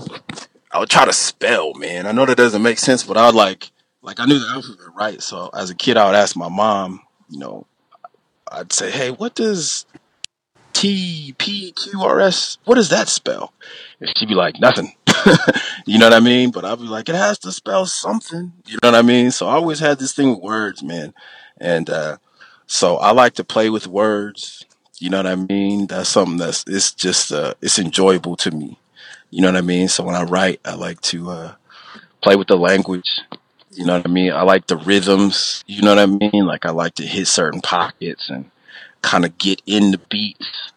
I 0.71 0.79
would 0.79 0.89
try 0.89 1.05
to 1.05 1.13
spell, 1.13 1.73
man. 1.73 2.05
I 2.05 2.11
know 2.11 2.25
that 2.25 2.38
doesn't 2.38 2.61
make 2.61 2.79
sense, 2.79 3.03
but 3.03 3.17
I 3.17 3.25
would 3.25 3.35
like, 3.35 3.71
like 4.01 4.19
I 4.19 4.25
knew 4.25 4.39
the 4.39 4.47
alphabet, 4.47 4.95
right? 4.95 5.21
So 5.21 5.49
as 5.53 5.69
a 5.69 5.75
kid, 5.75 5.97
I 5.97 6.05
would 6.05 6.15
ask 6.15 6.35
my 6.35 6.49
mom. 6.49 7.01
You 7.29 7.39
know, 7.39 7.65
I'd 8.51 8.73
say, 8.73 8.91
"Hey, 8.91 9.11
what 9.11 9.35
does 9.35 9.85
T 10.79 11.35
P 11.38 11.73
Q 11.73 12.01
R 12.01 12.21
S. 12.21 12.57
What 12.63 12.75
does 12.75 12.88
that 12.88 13.09
spell? 13.09 13.51
And 13.99 14.09
she'd 14.15 14.29
be 14.29 14.33
like, 14.33 14.61
nothing. 14.61 14.95
you 15.85 15.99
know 15.99 16.05
what 16.05 16.13
I 16.13 16.21
mean? 16.21 16.51
But 16.51 16.63
I'd 16.63 16.79
be 16.79 16.85
like, 16.85 17.09
it 17.09 17.15
has 17.15 17.38
to 17.39 17.51
spell 17.51 17.85
something. 17.85 18.53
You 18.65 18.77
know 18.81 18.91
what 18.91 18.95
I 18.95 19.01
mean? 19.01 19.31
So 19.31 19.47
I 19.47 19.55
always 19.55 19.79
had 19.81 19.99
this 19.99 20.13
thing 20.13 20.29
with 20.29 20.39
words, 20.39 20.81
man. 20.81 21.13
And 21.59 21.89
uh, 21.89 22.17
so 22.65 22.95
I 22.95 23.11
like 23.11 23.33
to 23.33 23.43
play 23.43 23.69
with 23.69 23.88
words. 23.88 24.65
You 24.99 25.09
know 25.09 25.17
what 25.17 25.27
I 25.27 25.35
mean? 25.35 25.88
That's 25.88 26.07
something 26.07 26.38
that's 26.38 26.63
it's 26.65 26.93
just 26.93 27.33
uh, 27.33 27.55
it's 27.61 27.77
enjoyable 27.77 28.38
to 28.38 28.51
me. 28.51 28.78
You 29.29 29.41
know 29.41 29.48
what 29.50 29.57
I 29.57 29.62
mean? 29.62 29.88
So 29.88 30.03
when 30.03 30.15
I 30.15 30.24
write, 30.24 30.59
I 30.65 30.75
like 30.75 31.01
to 31.01 31.29
uh, 31.29 31.53
play 32.21 32.36
with 32.36 32.48
the 32.48 32.57
language. 32.57 33.19
You 33.71 33.86
know 33.86 33.98
what 33.98 34.05
I 34.05 34.09
mean? 34.09 34.31
I 34.33 34.41
like 34.41 34.67
the 34.67 34.77
rhythms. 34.77 35.63
You 35.67 35.83
know 35.83 35.95
what 35.95 36.00
I 36.00 36.05
mean? 36.07 36.45
Like 36.45 36.65
I 36.65 36.71
like 36.71 36.95
to 36.95 37.05
hit 37.05 37.27
certain 37.27 37.62
pockets 37.62 38.29
and 38.29 38.50
kind 39.01 39.25
of 39.25 39.38
get 39.38 39.62
in 39.65 39.91
the 39.91 40.00
beats. 40.09 40.71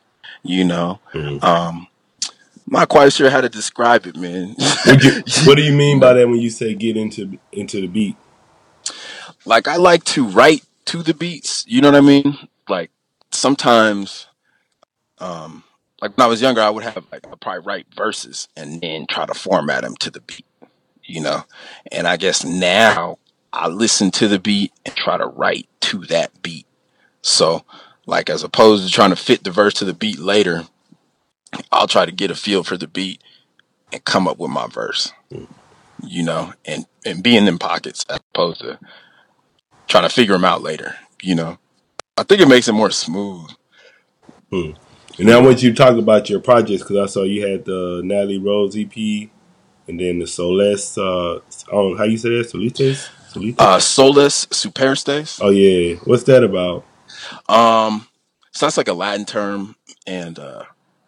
You 0.44 0.64
know, 0.64 0.98
Mhm. 1.14 1.42
um, 1.42 1.86
not 2.66 2.88
quite 2.88 3.12
sure 3.12 3.30
how 3.30 3.40
to 3.40 3.48
describe 3.48 4.06
it, 4.06 4.16
man. 4.16 4.56
You, 4.58 5.22
what 5.44 5.56
do 5.56 5.62
you 5.62 5.72
mean 5.72 6.00
by 6.00 6.14
that 6.14 6.28
when 6.28 6.38
you 6.40 6.50
say 6.50 6.74
get 6.74 6.96
into 6.96 7.38
into 7.52 7.80
the 7.80 7.86
beat? 7.86 8.16
like 9.44 9.68
I 9.68 9.76
like 9.76 10.04
to 10.04 10.24
write 10.26 10.64
to 10.86 11.02
the 11.02 11.14
beats. 11.14 11.64
You 11.66 11.80
know 11.80 11.90
what 11.90 11.96
I 11.98 12.00
mean? 12.00 12.36
Like 12.68 12.90
sometimes, 13.30 14.26
um, 15.18 15.64
like 16.02 16.16
when 16.16 16.24
I 16.24 16.28
was 16.28 16.42
younger, 16.42 16.60
I 16.60 16.68
would 16.68 16.82
have 16.82 17.06
like 17.12 17.26
I'd 17.26 17.40
probably 17.40 17.62
write 17.64 17.86
verses 17.96 18.48
and 18.56 18.80
then 18.80 19.06
try 19.08 19.24
to 19.24 19.34
format 19.34 19.82
them 19.84 19.94
to 20.00 20.10
the 20.10 20.20
beat. 20.20 20.44
You 21.04 21.20
know, 21.22 21.44
and 21.90 22.06
I 22.06 22.16
guess 22.16 22.44
now 22.44 23.18
I 23.52 23.68
listen 23.68 24.10
to 24.12 24.28
the 24.28 24.38
beat 24.38 24.72
and 24.84 24.94
try 24.96 25.16
to 25.16 25.26
write 25.26 25.68
to 25.82 25.98
that 26.06 26.42
beat. 26.42 26.66
So, 27.22 27.64
like 28.04 28.28
as 28.28 28.42
opposed 28.42 28.86
to 28.86 28.92
trying 28.92 29.10
to 29.10 29.16
fit 29.16 29.44
the 29.44 29.50
verse 29.52 29.74
to 29.74 29.84
the 29.84 29.94
beat 29.94 30.18
later, 30.18 30.64
I'll 31.70 31.86
try 31.86 32.04
to 32.04 32.12
get 32.12 32.30
a 32.30 32.34
feel 32.34 32.64
for 32.64 32.76
the 32.76 32.88
beat 32.88 33.22
and 33.92 34.04
come 34.04 34.26
up 34.26 34.38
with 34.38 34.50
my 34.50 34.66
verse. 34.66 35.12
Mm. 35.32 35.46
You 36.04 36.24
know, 36.24 36.52
and 36.64 36.86
and 37.06 37.22
be 37.22 37.36
in 37.36 37.44
them 37.44 37.58
pockets 37.58 38.04
as 38.10 38.18
opposed 38.34 38.60
to 38.60 38.80
trying 39.86 40.04
to 40.04 40.08
figure 40.08 40.34
them 40.34 40.44
out 40.44 40.62
later. 40.62 40.96
You 41.22 41.36
know, 41.36 41.58
I 42.16 42.24
think 42.24 42.40
it 42.40 42.48
makes 42.48 42.66
it 42.66 42.72
more 42.72 42.90
smooth. 42.90 43.50
Hmm. 44.50 44.72
And 45.18 45.26
now 45.26 45.38
I 45.38 45.42
want 45.42 45.62
you 45.62 45.70
to 45.70 45.76
talk 45.76 45.96
about 45.96 46.30
your 46.30 46.40
projects 46.40 46.82
because 46.82 46.96
I 46.96 47.06
saw 47.06 47.22
you 47.22 47.46
had 47.46 47.64
the 47.64 48.00
Natalie 48.04 48.38
Rose 48.38 48.76
EP 48.76 49.28
and 49.88 50.00
then 50.00 50.18
the 50.18 50.26
Soles. 50.26 50.96
Uh, 50.96 51.40
oh, 51.70 51.96
how 51.96 52.04
you 52.04 52.16
say 52.16 52.30
that? 52.30 52.50
Solites? 52.50 53.08
Solites? 53.30 53.56
Uh, 53.58 53.78
Solus 53.78 54.46
Superstes. 54.46 55.38
oh 55.42 55.50
yeah, 55.50 55.96
what's 56.04 56.24
that 56.24 56.42
about? 56.42 56.84
Um, 57.48 58.06
so 58.52 58.66
that's 58.66 58.76
like 58.76 58.88
a 58.88 58.94
Latin 58.94 59.26
term, 59.26 59.76
and 60.06 60.38
uh, 60.38 60.64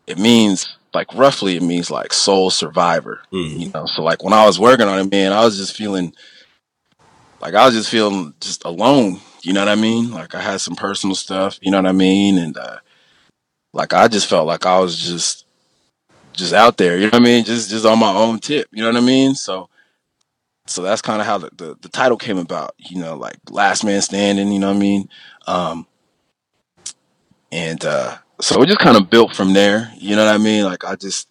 it 0.06 0.18
means 0.18 0.76
like 0.92 1.12
roughly 1.14 1.56
it 1.56 1.62
means 1.62 1.90
like 1.90 2.12
soul 2.12 2.50
survivor. 2.50 3.20
Mm. 3.32 3.58
You 3.58 3.73
know, 3.73 3.87
so 3.87 4.02
like 4.02 4.23
when 4.23 4.32
I 4.32 4.46
was 4.46 4.61
working 4.61 4.87
on 4.87 4.99
it, 4.99 5.11
man, 5.11 5.32
I 5.32 5.44
was 5.44 5.56
just 5.56 5.76
feeling 5.76 6.14
like 7.40 7.54
I 7.54 7.66
was 7.66 7.75
just 7.75 7.90
feeling 7.90 8.34
just 8.40 8.64
alone. 8.64 9.20
You 9.42 9.52
know 9.52 9.61
what 9.61 9.68
I 9.68 9.75
mean? 9.75 10.11
Like 10.11 10.34
I 10.34 10.40
had 10.40 10.61
some 10.61 10.76
personal 10.76 11.16
stuff. 11.16 11.58
You 11.61 11.70
know 11.70 11.78
what 11.78 11.88
I 11.88 11.92
mean? 11.92 12.38
And 12.38 12.56
uh, 12.56 12.78
like 13.74 13.92
I 13.92 14.08
just 14.08 14.28
felt 14.28 14.46
like 14.46 14.64
I 14.66 14.78
was 14.78 14.96
just 14.96 15.46
just 16.32 16.52
out 16.52 16.76
there. 16.76 16.96
You 16.96 17.04
know 17.04 17.18
what 17.18 17.22
I 17.22 17.24
mean? 17.24 17.44
Just 17.44 17.70
just 17.70 17.84
on 17.84 17.98
my 17.98 18.12
own 18.12 18.38
tip. 18.38 18.68
You 18.72 18.82
know 18.82 18.88
what 18.88 19.02
I 19.02 19.04
mean? 19.04 19.34
So 19.34 19.68
so 20.66 20.82
that's 20.82 21.02
kind 21.02 21.20
of 21.20 21.26
how 21.26 21.38
the, 21.38 21.50
the 21.56 21.76
the 21.82 21.88
title 21.88 22.16
came 22.16 22.38
about. 22.38 22.74
You 22.78 23.00
know, 23.00 23.16
like 23.16 23.36
last 23.50 23.84
man 23.84 24.00
standing. 24.00 24.52
You 24.52 24.60
know 24.60 24.68
what 24.68 24.76
I 24.76 24.80
mean? 24.80 25.08
Um, 25.46 25.86
and 27.52 27.84
uh, 27.84 28.18
so 28.40 28.62
it 28.62 28.66
just 28.66 28.78
kind 28.78 28.96
of 28.96 29.10
built 29.10 29.34
from 29.34 29.52
there. 29.52 29.92
You 29.98 30.16
know 30.16 30.24
what 30.24 30.34
I 30.34 30.38
mean? 30.38 30.64
Like 30.64 30.84
I 30.84 30.94
just, 30.94 31.28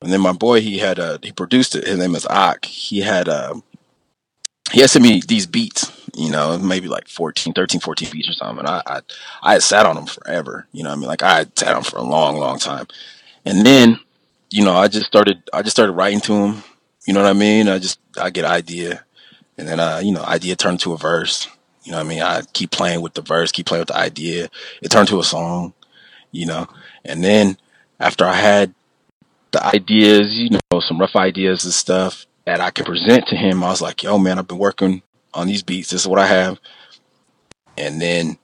and 0.00 0.12
then 0.12 0.20
my 0.20 0.32
boy, 0.32 0.60
he 0.60 0.78
had 0.78 0.98
uh, 0.98 1.18
he 1.22 1.32
produced 1.32 1.74
it. 1.74 1.86
His 1.86 1.98
name 1.98 2.14
is 2.14 2.26
Ak. 2.26 2.64
He 2.64 3.00
had 3.00 3.28
uh, 3.28 3.54
he 4.72 4.80
had 4.80 4.90
sent 4.90 5.02
me 5.02 5.22
these 5.26 5.46
beats. 5.46 5.96
You 6.16 6.30
know, 6.30 6.58
maybe 6.58 6.88
like 6.88 7.08
14, 7.08 7.52
13, 7.54 7.80
14 7.80 8.08
beats 8.10 8.28
or 8.28 8.32
something. 8.32 8.58
And 8.58 8.68
I 8.68 8.82
I, 8.86 9.00
I 9.42 9.52
had 9.54 9.62
sat 9.62 9.86
on 9.86 9.94
them 9.96 10.06
forever. 10.06 10.66
You 10.72 10.82
know 10.82 10.90
I 10.90 10.96
mean? 10.96 11.06
Like 11.06 11.22
I 11.22 11.38
had 11.38 11.58
sat 11.58 11.74
on 11.74 11.82
for 11.82 11.98
a 11.98 12.02
long, 12.02 12.36
long 12.36 12.58
time. 12.58 12.86
And 13.44 13.64
then, 13.64 14.00
you 14.50 14.64
know, 14.64 14.74
I 14.74 14.88
just 14.88 15.06
started 15.06 15.42
I 15.52 15.62
just 15.62 15.76
started 15.76 15.92
writing 15.92 16.20
to 16.22 16.34
him. 16.34 16.62
You 17.06 17.14
know 17.14 17.22
what 17.22 17.30
I 17.30 17.34
mean? 17.34 17.68
I 17.68 17.78
just 17.78 17.98
I 18.20 18.30
get 18.30 18.44
idea, 18.44 19.04
and 19.56 19.66
then 19.66 19.80
uh, 19.80 20.00
you 20.02 20.12
know, 20.12 20.22
idea 20.22 20.56
turned 20.56 20.80
to 20.80 20.92
a 20.92 20.98
verse. 20.98 21.48
You 21.84 21.92
know 21.92 21.98
what 21.98 22.06
I 22.06 22.08
mean? 22.08 22.22
I 22.22 22.42
keep 22.52 22.70
playing 22.70 23.00
with 23.00 23.14
the 23.14 23.22
verse, 23.22 23.52
keep 23.52 23.66
playing 23.66 23.80
with 23.80 23.88
the 23.88 23.96
idea. 23.96 24.48
It 24.82 24.90
turned 24.90 25.08
to 25.08 25.18
a 25.18 25.24
song, 25.24 25.72
you 26.30 26.46
know. 26.46 26.68
And 27.04 27.24
then 27.24 27.56
after 27.98 28.26
I 28.26 28.34
had 28.34 28.74
the 29.52 29.64
ideas, 29.64 30.36
you 30.36 30.50
know, 30.50 30.80
some 30.80 31.00
rough 31.00 31.16
ideas 31.16 31.64
and 31.64 31.72
stuff 31.72 32.26
that 32.50 32.60
I 32.60 32.70
could 32.70 32.84
present 32.84 33.28
to 33.28 33.36
him, 33.36 33.62
I 33.62 33.68
was 33.68 33.80
like, 33.80 34.02
yo, 34.02 34.18
man, 34.18 34.36
I've 34.38 34.48
been 34.48 34.58
working 34.58 35.02
on 35.32 35.46
these 35.46 35.62
beats. 35.62 35.90
This 35.90 36.00
is 36.00 36.08
what 36.08 36.18
I 36.18 36.26
have. 36.26 36.58
And 37.78 38.00
then, 38.00 38.38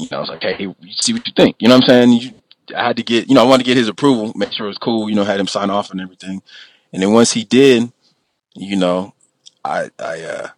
you 0.00 0.08
know, 0.10 0.16
I 0.16 0.20
was 0.20 0.28
like, 0.28 0.42
hey, 0.42 0.74
see 0.90 1.12
what 1.12 1.24
you 1.24 1.32
think. 1.36 1.54
You 1.60 1.68
know 1.68 1.76
what 1.76 1.84
I'm 1.84 1.88
saying? 1.88 2.12
You, 2.12 2.30
I 2.76 2.88
had 2.88 2.96
to 2.96 3.04
get, 3.04 3.28
you 3.28 3.36
know, 3.36 3.42
I 3.42 3.46
wanted 3.46 3.62
to 3.62 3.68
get 3.68 3.76
his 3.76 3.86
approval, 3.86 4.32
make 4.34 4.52
sure 4.52 4.66
it 4.66 4.70
was 4.70 4.78
cool, 4.78 5.08
you 5.08 5.14
know, 5.14 5.22
had 5.22 5.38
him 5.38 5.46
sign 5.46 5.70
off 5.70 5.92
and 5.92 6.00
everything. 6.00 6.42
And 6.92 7.00
then 7.00 7.12
once 7.12 7.32
he 7.32 7.44
did, 7.44 7.92
you 8.54 8.74
know, 8.74 9.14
I, 9.64 9.90
I, 10.00 10.22
uh, 10.22 10.48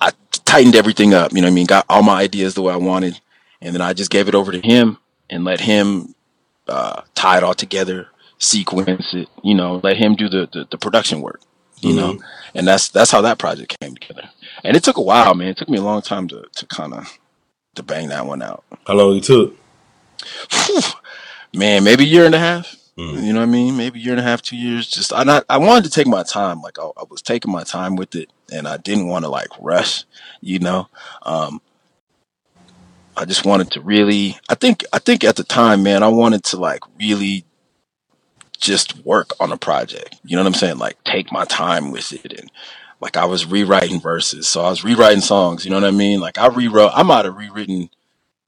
I 0.00 0.12
tightened 0.46 0.76
everything 0.76 1.12
up. 1.12 1.32
You 1.34 1.42
know 1.42 1.48
I 1.48 1.50
mean? 1.50 1.66
Got 1.66 1.84
all 1.90 2.02
my 2.02 2.22
ideas 2.22 2.54
the 2.54 2.62
way 2.62 2.72
I 2.72 2.78
wanted, 2.78 3.20
and 3.60 3.74
then 3.74 3.82
I 3.82 3.92
just 3.92 4.10
gave 4.10 4.26
it 4.26 4.34
over 4.34 4.52
to 4.52 4.60
him 4.60 4.96
and 5.28 5.44
let 5.44 5.60
him 5.60 6.14
uh, 6.66 7.02
tie 7.14 7.36
it 7.36 7.44
all 7.44 7.54
together, 7.54 8.08
sequence 8.40 9.14
it. 9.14 9.28
You 9.44 9.54
know, 9.54 9.80
let 9.82 9.96
him 9.96 10.16
do 10.16 10.28
the 10.28 10.48
the, 10.52 10.66
the 10.70 10.78
production 10.78 11.20
work. 11.20 11.40
You 11.82 11.94
know, 11.94 12.18
and 12.54 12.68
that's 12.68 12.90
that's 12.90 13.10
how 13.10 13.22
that 13.22 13.38
project 13.38 13.78
came 13.80 13.94
together. 13.94 14.28
And 14.64 14.76
it 14.76 14.84
took 14.84 14.98
a 14.98 15.02
while, 15.02 15.34
man. 15.34 15.48
It 15.48 15.56
took 15.56 15.70
me 15.70 15.78
a 15.78 15.82
long 15.82 16.02
time 16.02 16.28
to 16.28 16.44
to 16.56 16.66
kind 16.66 16.92
of 16.92 17.18
to 17.76 17.82
bang 17.82 18.08
that 18.08 18.26
one 18.26 18.42
out. 18.42 18.64
How 18.86 18.94
long 18.94 19.16
it 19.16 19.24
took? 19.24 19.56
Whew. 20.52 20.82
man, 21.54 21.84
maybe 21.84 22.04
a 22.04 22.06
year 22.06 22.26
and 22.26 22.34
a 22.34 22.38
half. 22.38 22.76
Mm. 22.98 23.22
You 23.22 23.32
know 23.32 23.40
what 23.40 23.48
I 23.48 23.50
mean? 23.50 23.78
Maybe 23.78 23.98
a 23.98 24.02
year 24.02 24.12
and 24.12 24.20
a 24.20 24.24
half, 24.24 24.42
two 24.42 24.58
years. 24.58 24.88
Just 24.88 25.12
I 25.14 25.24
not 25.24 25.46
I 25.48 25.56
wanted 25.56 25.84
to 25.84 25.90
take 25.90 26.06
my 26.06 26.22
time. 26.22 26.60
Like 26.60 26.78
I, 26.78 26.82
I 26.98 27.04
was 27.08 27.22
taking 27.22 27.50
my 27.50 27.64
time 27.64 27.96
with 27.96 28.14
it, 28.14 28.30
and 28.52 28.68
I 28.68 28.76
didn't 28.76 29.08
want 29.08 29.24
to 29.24 29.30
like 29.30 29.48
rush. 29.58 30.04
You 30.42 30.58
know, 30.58 30.88
um, 31.22 31.62
I 33.16 33.24
just 33.24 33.46
wanted 33.46 33.70
to 33.70 33.80
really. 33.80 34.36
I 34.50 34.54
think 34.54 34.84
I 34.92 34.98
think 34.98 35.24
at 35.24 35.36
the 35.36 35.44
time, 35.44 35.82
man, 35.82 36.02
I 36.02 36.08
wanted 36.08 36.44
to 36.44 36.58
like 36.58 36.82
really 36.98 37.46
just 38.60 39.04
work 39.04 39.32
on 39.40 39.52
a 39.52 39.56
project. 39.56 40.16
You 40.24 40.36
know 40.36 40.42
what 40.42 40.48
I'm 40.48 40.54
saying? 40.54 40.78
Like 40.78 41.02
take 41.04 41.32
my 41.32 41.44
time 41.44 41.90
with 41.90 42.12
it 42.12 42.32
and. 42.38 42.50
Like 43.02 43.16
I 43.16 43.24
was 43.24 43.46
rewriting 43.46 43.98
verses, 43.98 44.46
so 44.46 44.60
I 44.60 44.68
was 44.68 44.84
rewriting 44.84 45.22
songs. 45.22 45.64
You 45.64 45.70
know 45.70 45.78
what 45.78 45.88
I 45.88 45.90
mean? 45.90 46.20
Like 46.20 46.36
I 46.36 46.48
rewrote. 46.48 46.90
I 46.94 47.02
might 47.02 47.24
have 47.24 47.34
rewritten 47.34 47.88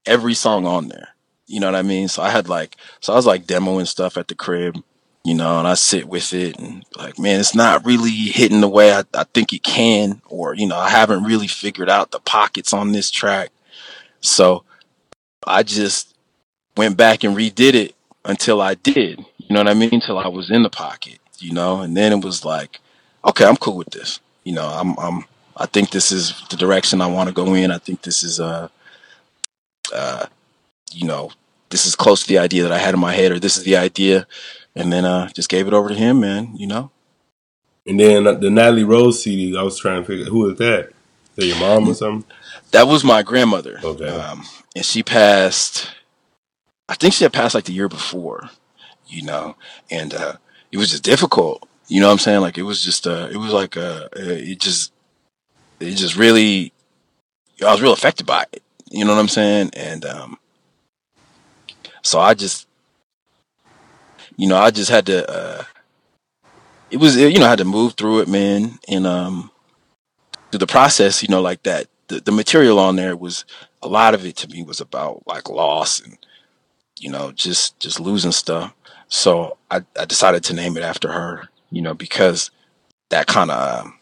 every 0.05 0.35
song 0.35 0.67
on 0.67 0.89
there. 0.89 1.09
You 1.47 1.59
know 1.59 1.67
what 1.67 1.75
I 1.75 1.81
mean? 1.81 2.07
So 2.07 2.21
I 2.21 2.29
had 2.29 2.47
like, 2.47 2.77
so 2.99 3.13
I 3.13 3.15
was 3.15 3.25
like 3.25 3.47
demoing 3.47 3.87
stuff 3.87 4.15
at 4.15 4.27
the 4.27 4.35
crib, 4.35 4.77
you 5.23 5.33
know, 5.33 5.57
and 5.59 5.67
I 5.67 5.73
sit 5.73 6.07
with 6.07 6.33
it 6.33 6.59
and 6.59 6.85
like, 6.97 7.17
man, 7.17 7.39
it's 7.39 7.55
not 7.55 7.85
really 7.85 8.11
hitting 8.11 8.61
the 8.61 8.69
way 8.69 8.93
I, 8.93 9.03
I 9.13 9.23
think 9.23 9.53
it 9.53 9.63
can, 9.63 10.21
or, 10.27 10.53
you 10.55 10.67
know, 10.67 10.77
I 10.77 10.89
haven't 10.89 11.23
really 11.23 11.47
figured 11.47 11.89
out 11.89 12.11
the 12.11 12.19
pockets 12.19 12.73
on 12.73 12.91
this 12.91 13.09
track. 13.09 13.49
So 14.21 14.63
I 15.45 15.63
just 15.63 16.15
went 16.77 16.95
back 16.95 17.23
and 17.23 17.35
redid 17.35 17.73
it 17.73 17.95
until 18.25 18.61
I 18.61 18.75
did, 18.75 19.19
you 19.37 19.47
know 19.49 19.59
what 19.59 19.67
I 19.67 19.73
mean? 19.73 19.89
Until 19.93 20.17
I 20.19 20.27
was 20.27 20.49
in 20.51 20.63
the 20.63 20.69
pocket, 20.69 21.19
you 21.39 21.53
know, 21.53 21.81
and 21.81 21.95
then 21.95 22.11
it 22.13 22.23
was 22.23 22.45
like, 22.45 22.79
okay, 23.25 23.45
I'm 23.45 23.57
cool 23.57 23.77
with 23.77 23.89
this. 23.91 24.19
You 24.43 24.53
know, 24.53 24.67
I'm, 24.67 24.97
I'm, 24.99 25.25
I 25.57 25.65
think 25.65 25.91
this 25.91 26.11
is 26.11 26.33
the 26.49 26.57
direction 26.57 27.01
I 27.01 27.07
want 27.07 27.29
to 27.29 27.33
go 27.35 27.53
in. 27.53 27.71
I 27.71 27.77
think 27.77 28.01
this 28.01 28.23
is, 28.23 28.39
uh, 28.39 28.69
uh, 29.93 30.25
you 30.91 31.07
know, 31.07 31.31
this 31.69 31.85
is 31.85 31.95
close 31.95 32.21
to 32.23 32.27
the 32.27 32.37
idea 32.39 32.63
that 32.63 32.71
I 32.71 32.77
had 32.77 32.93
in 32.93 32.99
my 32.99 33.13
head, 33.13 33.31
or 33.31 33.39
this 33.39 33.57
is 33.57 33.63
the 33.63 33.77
idea, 33.77 34.27
and 34.75 34.91
then 34.91 35.05
uh, 35.05 35.29
just 35.29 35.49
gave 35.49 35.67
it 35.67 35.73
over 35.73 35.89
to 35.89 35.95
him, 35.95 36.19
man. 36.19 36.55
You 36.55 36.67
know, 36.67 36.91
And 37.87 37.99
then 37.99 38.27
uh, 38.27 38.33
the 38.33 38.49
Natalie 38.49 38.83
Rose 38.83 39.23
CD, 39.23 39.57
I 39.57 39.63
was 39.63 39.79
trying 39.79 40.01
to 40.01 40.07
figure 40.07 40.25
who 40.25 40.49
is 40.51 40.57
that? 40.59 40.89
Is 40.89 41.35
that 41.35 41.45
your 41.45 41.59
mom 41.59 41.89
or 41.89 41.93
something? 41.95 42.29
that 42.71 42.87
was 42.87 43.03
my 43.03 43.23
grandmother, 43.23 43.79
Okay. 43.83 44.07
um, 44.07 44.43
and 44.75 44.85
she 44.85 45.03
passed 45.03 45.89
I 46.89 46.95
think 46.95 47.13
she 47.13 47.23
had 47.23 47.33
passed 47.33 47.55
like 47.55 47.65
the 47.65 47.73
year 47.73 47.89
before, 47.89 48.49
you 49.07 49.23
know, 49.23 49.55
and 49.89 50.13
uh, 50.13 50.33
it 50.71 50.77
was 50.77 50.91
just 50.91 51.03
difficult. 51.03 51.67
You 51.87 52.01
know 52.01 52.07
what 52.07 52.13
I'm 52.13 52.19
saying? 52.19 52.41
Like 52.41 52.57
it 52.57 52.63
was 52.63 52.83
just 52.83 53.07
uh, 53.07 53.29
it 53.31 53.37
was 53.37 53.51
like 53.53 53.77
uh, 53.77 54.09
it 54.13 54.59
just 54.59 54.91
it 55.79 55.95
just 55.95 56.15
really 56.15 56.73
I 57.65 57.71
was 57.71 57.81
real 57.81 57.93
affected 57.93 58.25
by 58.25 58.45
it. 58.51 58.63
You 58.89 59.05
know 59.05 59.13
what 59.13 59.19
I'm 59.19 59.27
saying? 59.27 59.71
And 59.73 60.05
um, 60.05 60.37
so 62.01 62.19
I 62.19 62.33
just 62.33 62.67
you 64.35 64.47
know 64.47 64.57
I 64.57 64.71
just 64.71 64.89
had 64.89 65.05
to. 65.07 65.29
Uh, 65.29 65.63
it 66.91 66.97
was 66.97 67.17
you 67.17 67.39
know 67.39 67.45
I 67.45 67.49
had 67.49 67.59
to 67.59 67.65
move 67.65 67.93
through 67.93 68.19
it, 68.19 68.27
man, 68.27 68.79
and 68.87 69.07
um, 69.07 69.51
through 70.51 70.59
the 70.59 70.67
process, 70.67 71.23
you 71.23 71.29
know, 71.29 71.41
like 71.41 71.63
that. 71.63 71.87
The, 72.07 72.19
the 72.19 72.31
material 72.31 72.79
on 72.79 72.97
there 72.97 73.15
was 73.15 73.45
a 73.81 73.87
lot 73.87 74.13
of 74.13 74.25
it 74.25 74.35
to 74.37 74.49
me 74.49 74.61
was 74.61 74.81
about 74.81 75.23
like 75.25 75.49
loss 75.49 75.99
and 76.01 76.17
you 77.03 77.11
know 77.11 77.31
just 77.33 77.79
just 77.79 77.99
losing 77.99 78.31
stuff. 78.31 78.73
So 79.09 79.57
I, 79.69 79.83
I 79.99 80.05
decided 80.05 80.43
to 80.45 80.55
name 80.55 80.75
it 80.77 80.83
after 80.83 81.11
her, 81.11 81.49
you 81.69 81.81
know, 81.81 81.93
because 81.93 82.49
that 83.09 83.27
kind 83.27 83.51
of 83.51 83.85
um, 83.85 83.99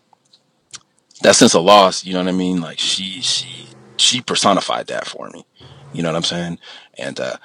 that 1.21 1.35
sense 1.35 1.55
of 1.55 1.63
loss, 1.63 2.05
you 2.05 2.13
know 2.13 2.19
what 2.19 2.29
I 2.29 2.33
mean? 2.33 2.61
Like 2.61 2.79
she 2.79 3.21
she 3.21 3.67
she 3.97 4.21
personified 4.21 4.87
that 4.87 5.07
for 5.07 5.29
me. 5.29 5.45
You 5.93 6.03
know 6.03 6.09
what 6.09 6.15
I'm 6.15 6.23
saying? 6.23 6.59
And 6.97 7.19
uh 7.19 7.37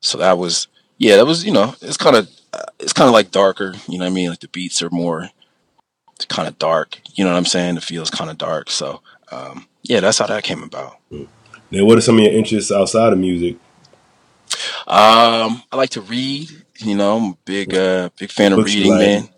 so 0.00 0.18
that 0.18 0.38
was 0.38 0.68
yeah, 0.98 1.16
that 1.16 1.26
was, 1.26 1.44
you 1.44 1.52
know, 1.52 1.74
it's 1.80 1.96
kind 1.96 2.16
of 2.16 2.28
uh, 2.52 2.64
it's 2.80 2.92
kind 2.92 3.06
of 3.08 3.12
like 3.12 3.30
darker, 3.30 3.74
you 3.86 3.98
know 3.98 4.04
what 4.04 4.10
I 4.10 4.14
mean? 4.14 4.30
Like 4.30 4.40
the 4.40 4.48
beats 4.48 4.82
are 4.82 4.90
more 4.90 5.28
kind 6.28 6.48
of 6.48 6.58
dark, 6.58 7.00
you 7.14 7.24
know 7.24 7.30
what 7.30 7.36
I'm 7.36 7.44
saying? 7.44 7.76
It 7.76 7.82
feels 7.84 8.10
kind 8.10 8.30
of 8.30 8.38
dark. 8.38 8.70
So 8.70 9.02
um 9.30 9.66
yeah, 9.82 10.00
that's 10.00 10.18
how 10.18 10.26
that 10.26 10.44
came 10.44 10.62
about. 10.62 10.96
Then 11.70 11.86
what 11.86 11.98
are 11.98 12.02
some 12.02 12.18
of 12.18 12.24
your 12.24 12.32
interests 12.32 12.72
outside 12.72 13.12
of 13.12 13.18
music? 13.18 13.56
Um 14.88 15.62
I 15.70 15.76
like 15.76 15.90
to 15.90 16.00
read, 16.00 16.50
you 16.78 16.96
know, 16.96 17.18
I'm 17.18 17.32
a 17.32 17.38
big 17.44 17.74
uh 17.74 18.10
big 18.18 18.30
fan 18.30 18.52
of 18.52 18.58
Books 18.58 18.74
you 18.74 18.80
reading, 18.80 18.92
like? 18.92 19.00
man. 19.00 19.28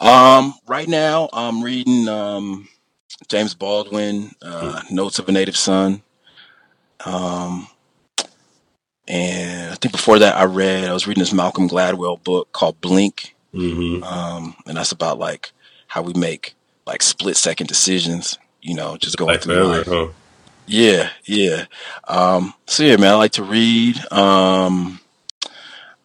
Um 0.00 0.54
right 0.66 0.88
now 0.88 1.28
I'm 1.32 1.62
reading 1.62 2.08
um 2.08 2.68
James 3.28 3.54
Baldwin, 3.54 4.32
uh, 4.42 4.82
Notes 4.90 5.20
of 5.20 5.28
a 5.28 5.32
Native 5.32 5.56
Son. 5.56 6.02
Um, 7.04 7.68
and 9.06 9.70
I 9.70 9.74
think 9.76 9.92
before 9.92 10.18
that, 10.18 10.36
I 10.36 10.44
read, 10.44 10.88
I 10.88 10.92
was 10.92 11.06
reading 11.06 11.22
this 11.22 11.32
Malcolm 11.32 11.68
Gladwell 11.68 12.22
book 12.22 12.50
called 12.52 12.80
Blink. 12.80 13.34
Mm-hmm. 13.54 14.02
Um, 14.02 14.56
and 14.66 14.76
that's 14.76 14.92
about 14.92 15.18
like 15.18 15.52
how 15.86 16.02
we 16.02 16.12
make 16.14 16.54
like 16.86 17.02
split 17.02 17.36
second 17.36 17.66
decisions, 17.66 18.38
you 18.62 18.74
know, 18.74 18.96
just 18.96 19.16
going 19.16 19.38
through 19.38 19.54
forever, 19.54 19.78
life. 19.78 19.86
huh? 19.86 20.08
Yeah, 20.70 21.10
yeah. 21.24 21.64
Um, 22.06 22.54
so 22.66 22.84
yeah, 22.84 22.96
man, 22.96 23.12
I 23.12 23.16
like 23.16 23.32
to 23.32 23.42
read. 23.42 23.96
Um, 24.12 25.00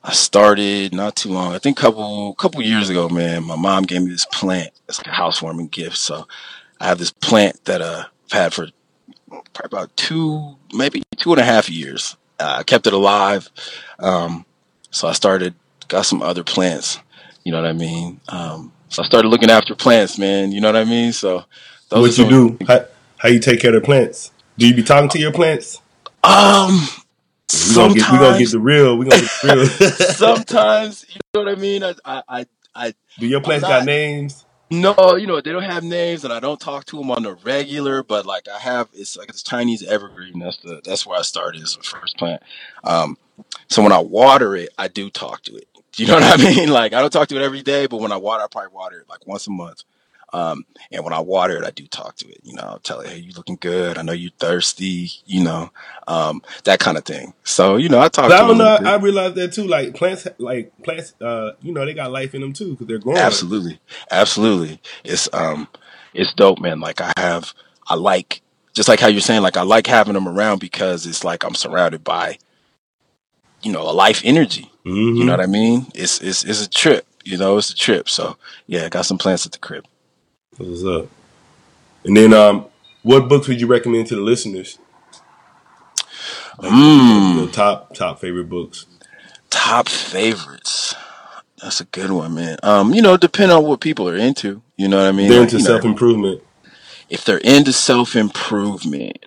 I 0.03 0.11
started 0.13 0.91
not 0.91 1.15
too 1.15 1.29
long. 1.29 1.53
I 1.53 1.59
think 1.59 1.77
couple 1.77 2.33
couple 2.33 2.63
years 2.63 2.89
ago, 2.89 3.07
man. 3.07 3.43
My 3.43 3.55
mom 3.55 3.83
gave 3.83 4.01
me 4.01 4.09
this 4.09 4.25
plant. 4.25 4.71
It's 4.89 4.97
like 4.97 5.07
a 5.07 5.11
housewarming 5.11 5.67
gift. 5.67 5.97
So 5.97 6.27
I 6.79 6.87
have 6.87 6.97
this 6.97 7.11
plant 7.11 7.63
that 7.65 7.81
uh, 7.81 8.05
I've 8.25 8.31
had 8.31 8.53
for 8.55 8.67
probably 9.53 9.77
about 9.77 9.95
two, 9.97 10.55
maybe 10.73 11.03
two 11.17 11.31
and 11.31 11.39
a 11.39 11.45
half 11.45 11.69
years. 11.69 12.17
Uh, 12.39 12.57
I 12.59 12.63
kept 12.63 12.87
it 12.87 12.93
alive. 12.93 13.49
Um, 13.99 14.45
so 14.89 15.07
I 15.07 15.13
started, 15.13 15.53
got 15.89 16.07
some 16.07 16.23
other 16.23 16.43
plants. 16.43 16.99
You 17.43 17.51
know 17.51 17.61
what 17.61 17.69
I 17.69 17.73
mean? 17.73 18.19
Um, 18.29 18.71
so 18.89 19.03
I 19.03 19.05
started 19.05 19.29
looking 19.29 19.51
after 19.51 19.75
plants, 19.75 20.17
man. 20.17 20.51
You 20.51 20.59
know 20.59 20.69
what 20.69 20.75
I 20.75 20.85
mean? 20.85 21.13
So 21.13 21.43
those 21.89 22.17
What 22.17 22.29
you 22.31 22.57
do? 22.57 22.65
How, 22.67 22.85
how 23.17 23.29
you 23.29 23.39
take 23.39 23.59
care 23.59 23.75
of 23.75 23.81
the 23.81 23.85
plants? 23.85 24.31
Do 24.57 24.67
you 24.67 24.75
be 24.75 24.83
talking 24.83 25.09
to 25.09 25.19
your 25.19 25.31
plants? 25.33 25.81
Um, 26.23 26.87
We 27.69 27.75
gonna 27.75 27.93
get 27.93 28.11
we 28.11 28.17
gonna 28.17 28.39
get 28.39 28.51
the 28.51 28.59
real. 28.59 28.97
We're 28.97 29.05
gonna 29.05 29.21
get 29.21 29.31
the 29.41 29.55
real. 29.55 29.65
sometimes, 30.15 31.05
you 31.09 31.19
know 31.33 31.41
what 31.41 31.57
I 31.57 31.61
mean? 31.61 31.83
I, 31.83 31.95
I, 32.05 32.45
I, 32.73 32.93
do 33.19 33.27
your 33.27 33.39
I'm 33.39 33.43
plants 33.43 33.67
got 33.67 33.85
names? 33.85 34.45
No, 34.71 35.15
you 35.15 35.27
know, 35.27 35.39
they 35.41 35.51
don't 35.51 35.63
have 35.63 35.83
names 35.83 36.23
and 36.23 36.33
I 36.33 36.39
don't 36.39 36.59
talk 36.59 36.85
to 36.85 36.97
them 36.97 37.11
on 37.11 37.23
the 37.23 37.35
regular, 37.35 38.01
but 38.03 38.25
like 38.25 38.47
I 38.47 38.57
have, 38.59 38.89
it's 38.93 39.15
like 39.15 39.27
this 39.31 39.43
Chinese 39.43 39.83
evergreen. 39.83 40.39
That's 40.39 40.57
the, 40.57 40.81
that's 40.83 41.05
where 41.05 41.19
I 41.19 41.21
started 41.21 41.61
as 41.61 41.75
the 41.75 41.83
first 41.83 42.17
plant. 42.17 42.41
Um, 42.83 43.17
so 43.69 43.83
when 43.83 43.91
I 43.91 43.99
water 43.99 44.55
it, 44.55 44.69
I 44.77 44.87
do 44.87 45.09
talk 45.09 45.43
to 45.43 45.55
it. 45.55 45.67
Do 45.91 46.03
you 46.03 46.09
know 46.09 46.15
what 46.15 46.39
I 46.39 46.43
mean? 46.43 46.69
Like 46.75 46.93
I 46.93 47.01
don't 47.01 47.11
talk 47.13 47.27
to 47.29 47.35
it 47.35 47.41
every 47.41 47.61
day, 47.61 47.85
but 47.87 47.97
when 47.97 48.11
I 48.11 48.17
water, 48.17 48.43
I 48.43 48.47
probably 48.51 48.73
water 48.73 48.99
it 48.99 49.09
like 49.09 49.25
once 49.27 49.47
a 49.47 49.51
month. 49.51 49.83
Um, 50.35 50.65
and 50.91 51.03
when 51.03 51.13
I 51.13 51.19
water 51.21 51.55
it, 51.57 51.63
I 51.65 51.71
do 51.71 51.87
talk 51.87 52.15
to 52.17 52.27
it. 52.27 52.39
You 52.43 52.53
know, 52.55 52.63
I'll 52.63 52.79
tell 52.79 52.99
it, 52.99 53.07
"Hey, 53.09 53.19
you 53.19 53.31
looking 53.37 53.57
good? 53.61 53.97
I 53.97 54.01
know 54.01 54.11
you're 54.11 54.31
thirsty." 54.37 55.09
You 55.25 55.43
know, 55.43 55.71
um, 56.07 56.41
that 56.65 56.79
kind 56.79 56.97
of 56.97 57.05
thing. 57.05 57.33
So 57.43 57.77
you 57.77 57.89
know, 57.89 57.99
I 57.99 58.09
talk 58.09 58.29
But 58.29 58.33
I 58.33 58.39
to 58.39 58.43
it 58.43 58.43
a 58.43 58.47
don't 58.47 58.57
know. 58.57 58.79
I 58.91 58.97
bit. 58.97 59.03
realized 59.03 59.35
that 59.35 59.53
too. 59.53 59.65
Like 59.67 59.95
plants, 59.95 60.27
like 60.37 60.73
plants. 60.83 61.13
Uh, 61.21 61.51
you 61.61 61.71
know, 61.73 61.85
they 61.85 61.93
got 61.93 62.11
life 62.11 62.35
in 62.35 62.41
them 62.41 62.53
too 62.53 62.71
because 62.71 62.87
they're 62.87 62.99
growing. 62.99 63.17
Absolutely, 63.17 63.79
absolutely. 64.11 64.81
It's 65.03 65.29
um, 65.33 65.67
it's 66.13 66.33
dope, 66.33 66.59
man. 66.59 66.79
Like 66.81 67.01
I 67.01 67.13
have, 67.17 67.53
I 67.87 67.95
like 67.95 68.41
just 68.73 68.89
like 68.89 68.99
how 68.99 69.07
you're 69.07 69.21
saying. 69.21 69.41
Like 69.41 69.57
I 69.57 69.61
like 69.63 69.87
having 69.87 70.13
them 70.15 70.27
around 70.27 70.59
because 70.59 71.05
it's 71.05 71.23
like 71.23 71.43
I'm 71.45 71.55
surrounded 71.55 72.03
by 72.03 72.37
you 73.63 73.71
know 73.71 73.83
a 73.89 73.93
life 73.93 74.21
energy. 74.25 74.71
You 75.15 75.25
know 75.25 75.31
Mm-hmm. 75.31 75.31
what 75.31 75.39
I 75.41 75.47
mean? 75.47 75.87
It's 75.95 76.19
it's 76.21 76.43
it's 76.43 76.63
a 76.63 76.69
trip. 76.69 77.05
You 77.23 77.37
know, 77.37 77.57
it's 77.57 77.71
a 77.71 77.75
trip. 77.75 78.09
So 78.09 78.37
yeah, 78.67 78.85
I 78.85 78.89
got 78.89 79.05
some 79.05 79.17
plants 79.17 79.45
at 79.45 79.51
the 79.53 79.59
crib. 79.59 79.85
What's 80.57 80.83
up? 80.85 81.07
And 82.05 82.15
then, 82.15 82.33
um, 82.33 82.65
what 83.03 83.27
books 83.27 83.47
would 83.47 83.59
you 83.59 83.67
recommend 83.67 84.07
to 84.07 84.15
the 84.15 84.21
listeners? 84.21 84.79
Like 86.57 86.71
Hmm. 86.71 87.39
your 87.39 87.47
top 87.49 87.93
top 87.93 88.19
favorite 88.19 88.49
books. 88.49 88.85
Top 89.49 89.89
favorites. 89.89 90.95
That's 91.61 91.81
a 91.81 91.85
good 91.85 92.11
one, 92.11 92.35
man. 92.35 92.57
Um, 92.63 92.93
you 92.93 93.01
know, 93.01 93.17
depending 93.17 93.57
on 93.57 93.63
what 93.63 93.81
people 93.81 94.07
are 94.07 94.15
into. 94.15 94.61
You 94.77 94.87
know 94.87 94.97
what 94.97 95.07
I 95.07 95.11
mean? 95.11 95.29
They're 95.29 95.41
into 95.41 95.57
know, 95.57 95.63
self 95.65 95.83
improvement. 95.83 96.41
if 97.09 97.25
they're 97.25 97.37
into 97.39 97.73
self 97.73 98.15
improvement, 98.15 99.17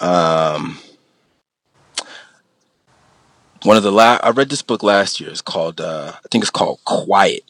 um, 0.00 0.78
one 3.62 3.76
of 3.76 3.82
the 3.82 3.92
la- 3.92 4.18
I 4.22 4.30
read 4.30 4.48
this 4.50 4.62
book 4.62 4.82
last 4.82 5.20
year. 5.20 5.30
It's 5.30 5.40
called 5.42 5.80
uh, 5.80 6.12
I 6.14 6.28
think 6.30 6.44
it's 6.44 6.50
called 6.50 6.80
Quiet. 6.84 7.42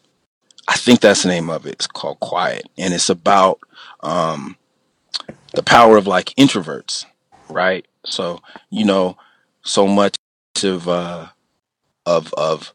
I 0.68 0.76
think 0.76 1.00
that's 1.00 1.22
the 1.22 1.28
name 1.28 1.50
of 1.50 1.66
it. 1.66 1.74
It's 1.74 1.86
called 1.86 2.20
Quiet, 2.20 2.66
and 2.78 2.94
it's 2.94 3.10
about 3.10 3.60
um, 4.00 4.56
the 5.54 5.62
power 5.62 5.96
of 5.96 6.06
like 6.06 6.26
introverts, 6.36 7.04
right? 7.48 7.86
So 8.04 8.40
you 8.70 8.84
know, 8.84 9.16
so 9.62 9.86
much 9.86 10.16
of 10.62 10.88
uh, 10.88 11.28
of 12.06 12.32
of 12.34 12.72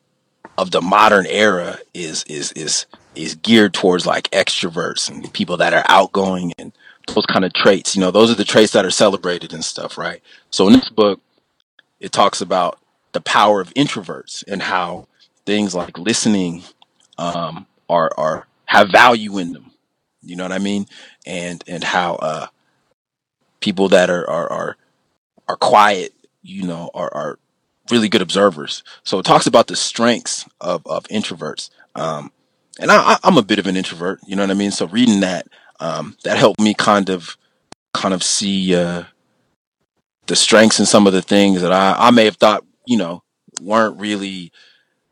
of 0.58 0.72
the 0.72 0.82
modern 0.82 1.26
era 1.28 1.78
is 1.94 2.24
is 2.26 2.52
is 2.54 2.86
is 3.16 3.36
geared 3.36 3.74
towards 3.74 4.06
like 4.06 4.30
extroverts 4.32 5.10
and 5.10 5.32
people 5.34 5.58
that 5.58 5.74
are 5.74 5.86
outgoing 5.88 6.54
and 6.58 6.72
those 7.08 7.26
kind 7.26 7.46
of 7.46 7.54
traits. 7.54 7.96
You 7.96 8.02
know, 8.02 8.12
those 8.12 8.30
are 8.30 8.36
the 8.36 8.44
traits 8.44 8.74
that 8.74 8.86
are 8.86 8.92
celebrated 8.92 9.54
and 9.54 9.64
stuff, 9.64 9.98
right? 9.98 10.22
So 10.52 10.68
in 10.68 10.74
this 10.74 10.90
book, 10.90 11.22
it 12.00 12.12
talks 12.12 12.42
about 12.42 12.80
the 13.14 13.22
power 13.22 13.62
of 13.62 13.74
introverts 13.74 14.44
and 14.48 14.62
how 14.62 15.08
things 15.46 15.74
like 15.74 15.98
listening 15.98 16.64
um, 17.18 17.66
are 17.90 18.12
are 18.18 18.48
have 18.66 18.90
value 18.90 19.38
in 19.38 19.54
them. 19.54 19.72
You 20.22 20.36
know 20.36 20.44
what 20.44 20.52
I 20.52 20.60
mean? 20.60 20.88
And 21.26 21.64
and 21.68 21.84
how 21.84 22.16
uh, 22.16 22.48
people 23.60 23.90
that 23.90 24.10
are 24.10 24.30
are 24.30 24.52
are, 24.52 24.78
are 25.48 25.56
quiet, 25.58 26.14
you 26.42 26.68
know, 26.68 26.90
are, 26.94 27.14
are 27.14 27.40
really 27.90 28.10
good 28.10 28.22
observers. 28.22 28.84
So 29.04 29.20
it 29.20 29.24
talks 29.26 29.48
about 29.48 29.68
the 29.68 29.76
strengths 29.76 30.46
of, 30.60 30.86
of 30.86 31.06
introverts. 31.06 31.70
Um, 31.96 32.32
and 32.80 32.92
I, 32.92 33.14
I- 33.14 33.20
I'm 33.24 33.38
a 33.38 33.42
bit 33.44 33.60
of 33.60 33.68
an 33.68 33.78
introvert, 33.78 34.20
you 34.28 34.36
know 34.36 34.44
what 34.44 34.52
I 34.52 34.56
mean? 34.56 34.72
So 34.72 34.88
reading 34.88 35.22
that, 35.22 35.48
um, 35.80 36.18
that 36.26 36.38
helped 36.38 36.60
me 36.60 36.74
kind 36.74 37.10
of, 37.10 37.38
kind 37.94 38.14
of 38.14 38.24
see, 38.24 38.76
uh, 38.76 39.04
the 40.26 40.36
strengths 40.36 40.80
and 40.80 40.88
some 40.88 41.08
of 41.08 41.14
the 41.14 41.22
things 41.22 41.62
that 41.62 41.72
I, 41.72 41.96
I 41.98 42.12
may 42.12 42.26
have 42.26 42.36
thought, 42.36 42.66
you 42.86 42.98
know, 42.98 43.24
weren't 43.62 43.98
really 44.00 44.52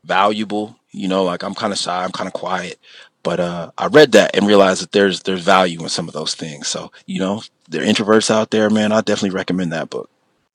valuable. 0.04 0.76
You 0.96 1.08
know, 1.08 1.22
like 1.24 1.42
I'm 1.42 1.54
kind 1.54 1.72
of 1.72 1.78
shy, 1.78 2.02
I'm 2.04 2.10
kind 2.12 2.26
of 2.26 2.32
quiet, 2.32 2.78
but, 3.22 3.38
uh, 3.38 3.70
I 3.76 3.86
read 3.88 4.12
that 4.12 4.34
and 4.34 4.46
realized 4.46 4.82
that 4.82 4.92
there's, 4.92 5.22
there's 5.22 5.42
value 5.42 5.80
in 5.82 5.88
some 5.90 6.08
of 6.08 6.14
those 6.14 6.34
things. 6.34 6.68
So, 6.68 6.90
you 7.06 7.20
know, 7.20 7.42
there 7.68 7.82
are 7.82 7.86
introverts 7.86 8.30
out 8.30 8.50
there, 8.50 8.70
man, 8.70 8.92
I 8.92 9.00
definitely 9.02 9.36
recommend 9.36 9.72
that 9.72 9.90
book. 9.90 10.08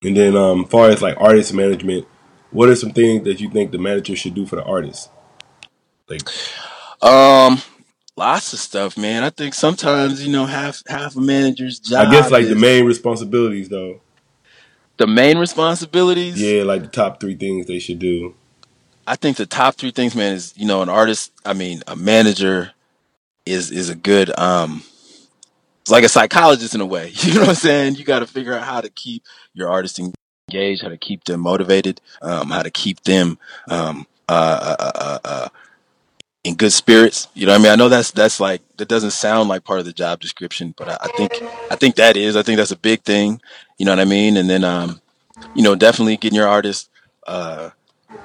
And 0.04 0.18
then, 0.18 0.36
um, 0.36 0.66
far 0.66 0.90
as 0.90 1.02
like 1.02 1.16
artist 1.20 1.54
management, 1.54 2.08
what 2.50 2.70
are 2.70 2.76
some 2.76 2.92
things 2.92 3.24
that 3.26 3.40
you 3.40 3.50
think 3.52 3.72
the 3.72 3.78
manager 3.78 4.16
should 4.16 4.34
do 4.34 4.46
for 4.48 4.56
the 4.56 4.64
artist? 4.64 5.10
Like, 6.10 6.24
Um, 7.02 7.62
lots 8.18 8.52
of 8.54 8.60
stuff, 8.60 8.98
man. 8.98 9.24
I 9.24 9.30
think 9.30 9.54
sometimes 9.54 10.26
you 10.26 10.32
know 10.32 10.46
half 10.46 10.84
half 10.88 11.16
a 11.16 11.22
manager's 11.22 11.80
job. 11.80 12.08
I 12.08 12.12
guess 12.12 12.30
like 12.32 12.48
the 12.48 12.56
main 12.56 12.86
responsibilities 12.86 13.70
though. 13.70 14.02
the 14.98 15.08
main 15.08 15.38
responsibilities. 15.38 16.42
Yeah, 16.42 16.64
like 16.64 16.82
the 16.82 16.88
top 16.90 17.20
three 17.20 17.36
things 17.36 17.66
they 17.68 17.80
should 17.80 18.00
do. 18.00 18.36
I 19.08 19.16
think 19.16 19.38
the 19.38 19.46
top 19.46 19.76
three 19.76 19.92
things, 19.92 20.16
man, 20.16 20.34
is 20.34 20.54
you 20.56 20.66
know 20.66 20.82
an 20.82 20.90
artist. 20.90 21.32
I 21.46 21.54
mean, 21.54 21.82
a 21.88 21.96
manager 21.96 22.72
is 23.46 23.72
is 23.72 23.90
a 23.90 23.96
good 23.96 24.38
um. 24.40 24.84
It's 25.82 25.92
like 25.92 26.04
a 26.04 26.10
psychologist 26.10 26.76
in 26.76 26.82
a 26.82 26.86
way. 26.86 27.12
You 27.24 27.34
know 27.34 27.40
what 27.42 27.50
I'm 27.50 27.56
saying? 27.56 27.96
You 27.96 28.04
got 28.04 28.20
to 28.20 28.28
figure 28.28 28.54
out 28.54 28.64
how 28.64 28.82
to 28.82 28.90
keep 28.90 29.24
your 29.54 29.70
artist 29.70 30.00
engaged, 30.00 30.84
how 30.84 30.90
to 30.90 30.98
keep 30.98 31.24
them 31.24 31.40
motivated, 31.40 32.02
um, 32.22 32.52
how 32.52 32.62
to 32.62 32.70
keep 32.70 33.02
them 33.04 33.40
um, 33.68 34.06
uh, 34.30 34.76
uh, 34.80 34.92
uh, 34.96 35.20
uh, 35.24 35.50
in 36.44 36.56
good 36.56 36.72
spirits. 36.72 37.28
You 37.34 37.48
know 37.48 37.54
what 37.54 37.62
I 37.62 37.64
mean? 37.64 37.72
I 37.72 37.76
know 37.76 37.90
that's 37.90 38.12
that's 38.12 38.40
like 38.40 38.62
that 38.78 38.88
doesn't 38.88 39.12
sound 39.12 39.50
like 39.50 39.64
part 39.64 39.80
of 39.80 39.86
the 39.86 39.94
job 39.94 40.20
description, 40.20 40.74
but 40.78 40.90
I, 40.90 40.98
I 41.02 41.08
think 41.18 41.32
I 41.72 41.76
think 41.76 41.96
that 41.96 42.16
is. 42.16 42.36
I 42.36 42.44
think 42.44 42.58
that's 42.58 42.72
a 42.72 42.78
big 42.78 43.02
thing. 43.02 43.42
You 43.78 43.86
know 43.86 43.92
what 43.92 44.00
I 44.00 44.06
mean? 44.06 44.38
And 44.38 44.50
then 44.50 44.64
um, 44.64 45.02
you 45.56 45.64
know, 45.64 45.76
definitely 45.76 46.18
getting 46.18 46.38
your 46.38 46.48
artist 46.48 46.90
uh, 47.28 47.72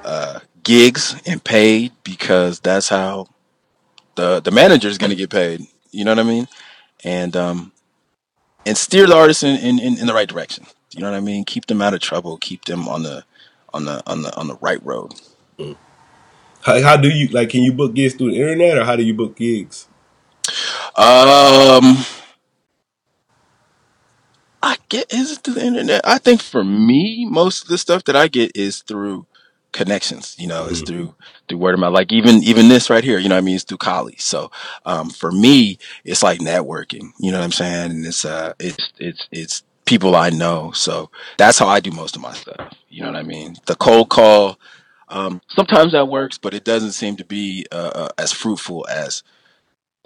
uh, 0.03 0.39
gigs 0.67 1.15
and 1.25 1.41
paid 1.41 1.93
because 2.03 2.59
that's 2.59 2.89
how 2.89 3.27
the 4.15 4.41
the 4.41 4.51
manager 4.51 4.89
is 4.89 4.97
going 4.97 5.09
to 5.09 5.15
get 5.15 5.29
paid. 5.29 5.61
You 5.91 6.03
know 6.03 6.11
what 6.11 6.19
I 6.19 6.23
mean? 6.23 6.47
And 7.05 7.35
um, 7.37 7.71
and 8.65 8.77
steer 8.77 9.07
the 9.07 9.15
artists 9.15 9.43
in, 9.43 9.55
in, 9.55 9.79
in, 9.79 9.97
in 9.97 10.07
the 10.07 10.13
right 10.13 10.27
direction. 10.27 10.65
You 10.91 11.01
know 11.01 11.09
what 11.09 11.17
I 11.17 11.21
mean? 11.21 11.45
Keep 11.45 11.67
them 11.67 11.81
out 11.81 11.93
of 11.93 12.01
trouble. 12.01 12.37
Keep 12.37 12.65
them 12.65 12.87
on 12.87 13.03
the 13.03 13.23
on 13.73 13.85
the 13.85 14.03
on 14.05 14.23
the 14.23 14.35
on 14.35 14.47
the 14.47 14.55
right 14.55 14.83
road. 14.85 15.13
How, 16.61 16.81
how 16.81 16.97
do 16.97 17.09
you 17.09 17.29
like? 17.29 17.49
Can 17.49 17.63
you 17.63 17.71
book 17.71 17.93
gigs 17.93 18.15
through 18.15 18.31
the 18.31 18.37
internet, 18.37 18.77
or 18.77 18.83
how 18.83 18.97
do 18.97 19.03
you 19.03 19.13
book 19.13 19.37
gigs? 19.37 19.87
Um, 20.97 22.03
I 24.61 24.77
get 24.89 25.13
is 25.13 25.31
it 25.31 25.39
through 25.39 25.55
the 25.55 25.65
internet. 25.65 26.01
I 26.03 26.17
think 26.17 26.41
for 26.41 26.63
me, 26.63 27.25
most 27.25 27.63
of 27.63 27.69
the 27.69 27.77
stuff 27.77 28.03
that 28.05 28.17
I 28.17 28.27
get 28.27 28.51
is 28.55 28.81
through 28.81 29.27
connections. 29.71 30.35
You 30.37 30.47
know, 30.47 30.65
it's 30.65 30.81
Mhm. 30.81 30.87
through 30.87 31.15
through 31.47 31.57
word 31.59 31.73
of 31.73 31.79
mouth. 31.79 31.93
Like 31.93 32.11
even 32.11 32.43
even 32.43 32.69
this 32.69 32.89
right 32.89 33.03
here. 33.03 33.19
You 33.19 33.29
know, 33.29 33.35
what 33.35 33.39
I 33.43 33.45
mean, 33.45 33.55
it's 33.55 33.63
through 33.63 33.77
colleagues. 33.77 34.23
So 34.23 34.51
um, 34.85 35.09
for 35.09 35.31
me, 35.31 35.77
it's 36.03 36.23
like 36.23 36.39
networking. 36.39 37.11
You 37.19 37.31
know 37.31 37.39
what 37.39 37.45
I'm 37.45 37.51
saying? 37.51 37.91
And 37.91 38.05
it's 38.05 38.25
uh, 38.25 38.53
it's 38.59 38.91
it's 38.99 39.27
it's 39.31 39.63
people 39.85 40.15
I 40.15 40.29
know. 40.29 40.71
So 40.71 41.09
that's 41.37 41.57
how 41.59 41.67
I 41.67 41.79
do 41.79 41.91
most 41.91 42.15
of 42.15 42.21
my 42.21 42.33
stuff. 42.33 42.73
You 42.89 43.03
know 43.03 43.11
what 43.11 43.19
I 43.19 43.23
mean? 43.23 43.55
The 43.65 43.75
cold 43.75 44.09
call. 44.09 44.59
Um, 45.09 45.41
sometimes 45.55 45.93
that 45.93 46.09
works, 46.09 46.37
but 46.37 46.53
it 46.53 46.65
doesn't 46.65 46.91
seem 46.91 47.15
to 47.15 47.23
be 47.25 47.65
uh, 47.71 47.91
uh, 47.95 48.09
as 48.17 48.33
fruitful 48.33 48.85
as 48.89 49.23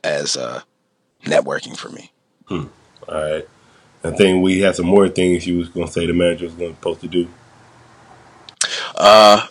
as 0.04 0.38
uh, 0.38 0.62
networking 1.24 1.76
for 1.76 1.90
me. 1.90 2.12
All 2.50 2.70
right. 3.08 3.48
I 4.04 4.12
think 4.12 4.44
we 4.44 4.60
had 4.60 4.76
some 4.76 4.88
more 4.88 5.10
things 5.10 5.46
you 5.48 5.58
was 5.60 5.70
gonna 5.70 5.88
say 5.88 6.06
the 6.06 6.14
manager 6.14 6.46
was 6.46 6.54
gonna 6.56 6.72
supposed 6.76 7.02
to 7.02 7.08
do. 7.08 7.28
Uh, 8.96 9.48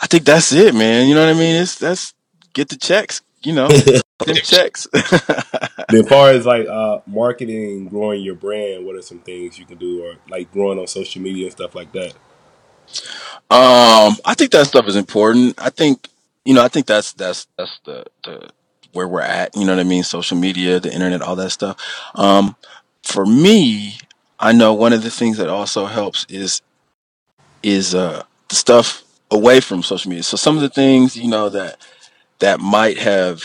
I 0.00 0.06
think 0.06 0.24
that's 0.24 0.52
it, 0.52 0.74
man. 0.74 1.08
You 1.08 1.14
know 1.14 1.26
what 1.26 1.34
I 1.34 1.38
mean? 1.38 1.56
It's 1.56 1.76
that's 1.76 2.14
get 2.52 2.68
the 2.68 2.76
checks. 2.76 3.22
You 3.42 3.54
know, 3.54 3.68
them 4.26 4.36
checks. 4.36 4.86
As 4.94 6.08
far 6.08 6.30
as 6.30 6.46
like 6.46 6.66
uh, 6.66 7.00
marketing, 7.06 7.88
growing 7.88 8.22
your 8.22 8.34
brand, 8.34 8.86
what 8.86 8.96
are 8.96 9.02
some 9.02 9.18
things 9.18 9.58
you 9.58 9.66
can 9.66 9.78
do, 9.78 10.04
or 10.04 10.14
like 10.28 10.50
growing 10.52 10.78
on 10.78 10.86
social 10.86 11.20
media 11.20 11.44
and 11.46 11.52
stuff 11.52 11.74
like 11.74 11.92
that? 11.92 12.14
um, 13.50 14.16
I 14.24 14.34
think 14.34 14.50
that 14.52 14.66
stuff 14.66 14.86
is 14.86 14.96
important. 14.96 15.60
I 15.60 15.70
think 15.70 16.08
you 16.44 16.54
know, 16.54 16.62
I 16.62 16.68
think 16.68 16.86
that's 16.86 17.12
that's 17.12 17.46
that's 17.56 17.78
the 17.84 18.04
the 18.24 18.48
where 18.92 19.08
we're 19.08 19.20
at. 19.20 19.56
You 19.56 19.64
know 19.64 19.74
what 19.74 19.80
I 19.80 19.84
mean? 19.84 20.04
Social 20.04 20.36
media, 20.36 20.80
the 20.80 20.92
internet, 20.92 21.22
all 21.22 21.36
that 21.36 21.50
stuff. 21.50 21.76
Um, 22.14 22.56
for 23.02 23.26
me, 23.26 23.98
I 24.38 24.52
know 24.52 24.72
one 24.74 24.92
of 24.92 25.02
the 25.02 25.10
things 25.10 25.36
that 25.38 25.48
also 25.48 25.86
helps 25.86 26.26
is 26.28 26.62
is 27.62 27.94
uh 27.94 28.22
the 28.48 28.54
stuff 28.56 29.02
away 29.30 29.60
from 29.60 29.82
social 29.82 30.08
media. 30.10 30.22
So 30.22 30.36
some 30.36 30.56
of 30.56 30.62
the 30.62 30.68
things 30.68 31.16
you 31.16 31.28
know 31.28 31.48
that 31.48 31.78
that 32.40 32.60
might 32.60 32.98
have 32.98 33.44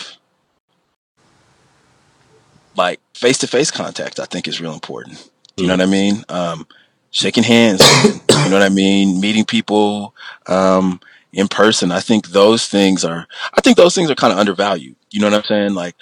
like 2.75 2.99
face 3.13 3.37
to 3.39 3.47
face 3.47 3.71
contact, 3.71 4.19
I 4.19 4.25
think 4.25 4.47
is 4.47 4.61
real 4.61 4.73
important. 4.73 5.29
You 5.57 5.67
know 5.67 5.73
what 5.73 5.81
I 5.81 5.87
mean? 5.87 6.23
Um, 6.29 6.67
shaking 7.11 7.43
hands, 7.43 7.81
you 8.03 8.49
know 8.49 8.53
what 8.53 8.61
I 8.61 8.69
mean? 8.69 9.19
Meeting 9.19 9.43
people 9.43 10.15
um, 10.47 11.01
in 11.33 11.49
person. 11.49 11.91
I 11.91 11.99
think 11.99 12.29
those 12.29 12.67
things 12.69 13.03
are. 13.03 13.27
I 13.53 13.61
think 13.61 13.75
those 13.77 13.93
things 13.93 14.09
are 14.09 14.15
kind 14.15 14.31
of 14.31 14.39
undervalued. 14.39 14.95
You 15.11 15.19
know 15.19 15.27
what 15.27 15.35
I'm 15.35 15.43
saying? 15.43 15.73
Like, 15.73 15.95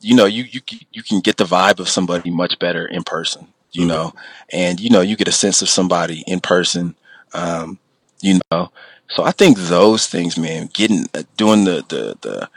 you 0.00 0.16
know, 0.16 0.24
you 0.24 0.44
you 0.50 0.60
you 0.92 1.02
can 1.02 1.20
get 1.20 1.36
the 1.36 1.44
vibe 1.44 1.78
of 1.78 1.88
somebody 1.88 2.30
much 2.30 2.58
better 2.58 2.86
in 2.86 3.04
person. 3.04 3.46
You 3.70 3.84
Mhm. 3.84 3.88
know, 3.88 4.12
and 4.52 4.80
you 4.80 4.90
know, 4.90 5.00
you 5.00 5.16
get 5.16 5.28
a 5.28 5.32
sense 5.32 5.62
of 5.62 5.68
somebody 5.68 6.24
in 6.26 6.40
person. 6.40 6.96
Um, 7.34 7.78
you 8.22 8.40
know, 8.50 8.70
so 9.08 9.24
I 9.24 9.32
think 9.32 9.58
those 9.58 10.06
things, 10.06 10.38
man, 10.38 10.70
getting 10.72 11.06
uh, 11.14 11.24
doing 11.36 11.64
the 11.64 11.84
the 11.88 12.16
the 12.22 12.48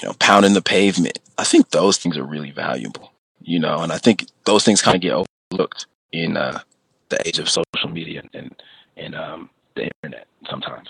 you 0.00 0.08
know, 0.08 0.14
pounding 0.18 0.54
the 0.54 0.62
pavement. 0.62 1.18
I 1.36 1.44
think 1.44 1.70
those 1.70 1.98
things 1.98 2.16
are 2.16 2.24
really 2.24 2.52
valuable, 2.52 3.12
you 3.40 3.58
know, 3.58 3.80
and 3.80 3.92
I 3.92 3.98
think 3.98 4.26
those 4.44 4.64
things 4.64 4.80
kind 4.80 4.94
of 4.94 5.02
get 5.02 5.26
overlooked 5.52 5.86
in 6.12 6.36
uh, 6.36 6.60
the 7.08 7.26
age 7.28 7.38
of 7.38 7.48
social 7.48 7.90
media 7.90 8.22
and 8.32 8.54
and 8.96 9.14
um, 9.14 9.50
the 9.74 9.90
internet 10.02 10.26
sometimes. 10.48 10.88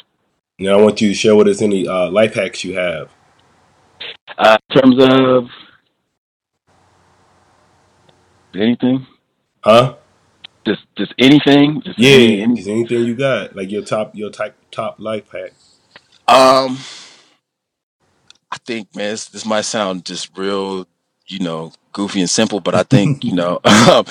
Now 0.59 0.79
I 0.79 0.83
want 0.83 1.01
you 1.01 1.09
to 1.09 1.15
share 1.15 1.35
with 1.35 1.49
us 1.49 1.63
any 1.63 1.89
uh, 1.89 2.11
life 2.11 2.35
hacks 2.35 2.63
you 2.63 2.77
have. 2.77 3.11
Uh, 4.39 4.59
in 4.71 4.81
terms 4.81 4.97
of 5.03 5.49
anything, 8.55 9.07
Huh? 9.65 9.97
Just 10.67 10.83
just 10.97 11.15
anything, 11.19 11.83
just 11.83 11.99
Yeah, 11.99 12.17
any, 12.17 12.43
any 12.43 12.57
just 12.57 12.69
anything 12.69 13.05
you 13.05 13.15
got, 13.15 13.57
like 13.57 13.71
your 13.71 13.83
top 13.83 14.15
your 14.15 14.31
type 14.31 14.57
top 14.71 14.97
life 14.99 15.31
hack. 15.33 15.53
um, 16.29 16.79
I 18.51 18.57
think, 18.67 18.95
man, 18.95 19.11
this, 19.11 19.27
this 19.27 19.47
might 19.47 19.63
sound 19.63 20.05
just 20.05 20.37
real, 20.37 20.87
you 21.27 21.41
know, 21.41 21.73
goofy 21.93 22.21
and 22.21 22.31
simple, 22.31 22.61
but 22.61 22.75
I 22.75 22.83
think, 22.85 23.25
you 23.25 23.35
know, 23.35 23.61
I 23.65 24.05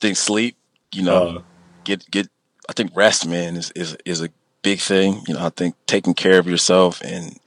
think 0.00 0.16
sleep, 0.16 0.56
you 0.92 1.02
know, 1.02 1.28
Uh, 1.38 1.42
get 1.84 2.10
get 2.10 2.28
I 2.68 2.72
think 2.72 2.92
rest, 2.96 3.26
man, 3.26 3.56
is 3.56 3.70
is 3.72 3.96
is 4.04 4.22
a 4.22 4.30
big 4.62 4.80
thing. 4.80 5.22
You 5.28 5.34
know, 5.34 5.44
I 5.46 5.50
think 5.50 5.74
taking 5.86 6.14
care 6.14 6.38
of 6.38 6.46
yourself 6.46 7.02
and 7.02 7.38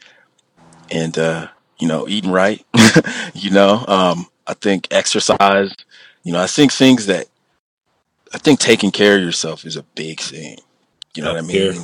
and 0.92 1.18
uh, 1.18 1.48
you 1.80 1.88
know, 1.88 2.08
eating 2.08 2.32
right. 2.32 2.66
you 3.34 3.52
know, 3.52 3.84
um, 3.88 4.28
I 4.48 4.54
think 4.54 4.88
exercise. 4.92 5.74
You 6.24 6.34
know, 6.34 6.42
I 6.42 6.48
think 6.48 6.72
things 6.72 7.06
that 7.08 7.28
I 8.34 8.38
think 8.38 8.60
taking 8.60 8.92
care 8.92 9.16
of 9.18 9.22
yourself 9.22 9.66
is 9.66 9.76
a 9.76 9.84
big 9.84 10.20
thing. 10.20 10.58
You 11.16 11.24
know 11.24 11.34
what 11.34 11.44
I 11.44 11.48
mean? 11.48 11.82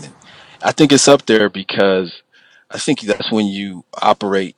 I 0.62 0.72
think 0.72 0.92
it's 0.92 1.08
up 1.08 1.26
there 1.26 1.50
because 1.50 2.22
I 2.70 2.78
think 2.78 3.02
that's 3.02 3.32
when 3.32 3.48
you 3.48 3.84
operate 4.02 4.56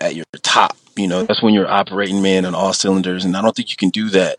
at 0.00 0.14
your 0.14 0.24
top. 0.42 0.76
You 0.96 1.08
know, 1.08 1.22
that's 1.22 1.42
when 1.42 1.54
you're 1.54 1.70
operating, 1.70 2.20
man, 2.22 2.44
on 2.44 2.54
all 2.54 2.72
cylinders. 2.72 3.24
And 3.24 3.36
I 3.36 3.42
don't 3.42 3.56
think 3.56 3.70
you 3.70 3.76
can 3.76 3.88
do 3.88 4.10
that 4.10 4.38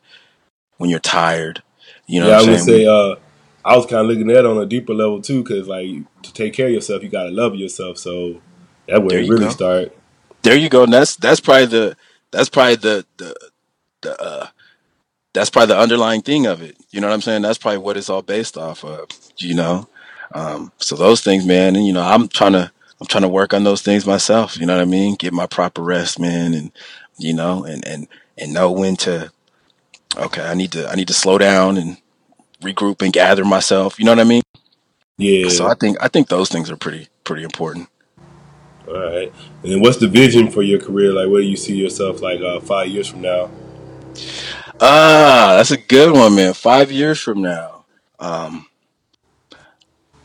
when 0.78 0.90
you're 0.90 1.00
tired. 1.00 1.64
You 2.06 2.20
know 2.20 2.28
yeah, 2.28 2.34
I 2.34 2.36
what 2.38 2.46
I'm 2.46 2.52
would 2.52 2.60
saying? 2.60 2.80
say 2.80 2.86
uh, 2.86 3.16
I 3.66 3.76
was 3.76 3.86
kind 3.86 4.02
of 4.02 4.08
looking 4.08 4.30
at 4.30 4.38
it 4.38 4.46
on 4.46 4.58
a 4.58 4.66
deeper 4.66 4.94
level 4.94 5.22
too, 5.22 5.42
because 5.44 5.68
like 5.68 5.88
to 6.22 6.34
take 6.34 6.54
care 6.54 6.68
of 6.68 6.74
yourself, 6.74 7.02
you 7.02 7.10
gotta 7.10 7.32
love 7.32 7.56
yourself. 7.56 7.98
So 7.98 8.42
that 8.88 9.02
where 9.02 9.10
There 9.10 9.20
it 9.20 9.26
you 9.26 9.32
really 9.32 9.46
go. 9.46 9.52
start. 9.52 9.98
There 10.44 10.56
you 10.56 10.70
go. 10.70 10.84
And 10.84 10.94
that's 10.94 11.16
that's 11.16 11.40
probably 11.40 11.66
the 11.68 11.98
that's 12.32 12.50
probably 12.50 12.76
the 12.76 13.06
the 13.18 13.36
the 14.02 14.22
uh 14.22 14.48
that's 15.34 15.50
probably 15.50 15.74
the 15.74 15.80
underlying 15.80 16.22
thing 16.22 16.46
of 16.46 16.62
it. 16.62 16.78
You 16.92 17.02
know 17.02 17.08
what 17.08 17.14
I'm 17.14 17.22
saying? 17.22 17.42
That's 17.42 17.58
probably 17.58 17.80
what 17.80 17.98
it's 17.98 18.10
all 18.10 18.22
based 18.22 18.58
off 18.58 18.84
of. 18.84 19.08
You 19.38 19.56
know, 19.56 19.88
um, 20.34 20.72
so 20.78 20.96
those 20.96 21.22
things, 21.22 21.46
man. 21.46 21.76
And 21.76 21.86
you 21.86 21.94
know, 21.94 22.04
I'm 22.04 22.28
trying 22.28 22.54
to 22.54 22.72
I'm 23.02 23.08
trying 23.08 23.24
to 23.24 23.30
work 23.30 23.54
on 23.54 23.64
those 23.64 23.82
things 23.82 24.06
myself. 24.06 24.58
You 24.58 24.66
know 24.66 24.76
what 24.76 24.82
I 24.82 24.86
mean? 24.86 25.16
Get 25.16 25.34
my 25.34 25.48
proper 25.48 25.82
rest, 25.82 26.20
man, 26.20 26.54
and 26.54 26.72
you 27.18 27.34
know, 27.34 27.64
and 27.64 27.86
and 27.86 28.08
and 28.38 28.54
know 28.54 28.72
when 28.72 28.96
to. 28.98 29.32
Okay, 30.16 30.44
I 30.44 30.54
need 30.54 30.72
to 30.74 30.88
I 30.88 30.96
need 30.96 31.08
to 31.08 31.14
slow 31.14 31.40
down 31.40 31.78
and 31.78 31.98
regroup 32.62 33.02
and 33.02 33.12
gather 33.12 33.44
myself. 33.44 33.98
You 33.98 34.06
know 34.06 34.12
what 34.12 34.20
I 34.20 34.26
mean? 34.26 34.44
Yeah. 35.18 35.50
So 35.50 35.68
I 35.68 35.74
think 35.74 35.98
I 36.02 36.08
think 36.08 36.28
those 36.28 36.50
things 36.50 36.70
are 36.70 36.78
pretty 36.78 37.08
pretty 37.24 37.44
important. 37.44 37.90
All 38.88 39.00
right. 39.00 39.34
And 39.64 39.82
what's 39.82 39.98
the 39.98 40.08
vision 40.08 40.52
for 40.52 40.62
your 40.62 40.80
career? 40.80 41.14
Like, 41.14 41.30
where 41.30 41.42
do 41.42 41.48
you 41.48 41.56
see 41.56 41.76
yourself 41.76 42.22
like 42.22 42.42
uh, 42.42 42.60
five 42.60 42.90
years 42.90 43.08
from 43.08 43.22
now? 43.22 43.50
Ah, 44.80 45.54
that's 45.58 45.72
a 45.72 45.78
good 45.78 46.12
one, 46.14 46.36
man. 46.36 46.54
Five 46.54 46.92
years 46.92 47.20
from 47.20 47.42
now. 47.42 47.86
Um, 48.20 48.66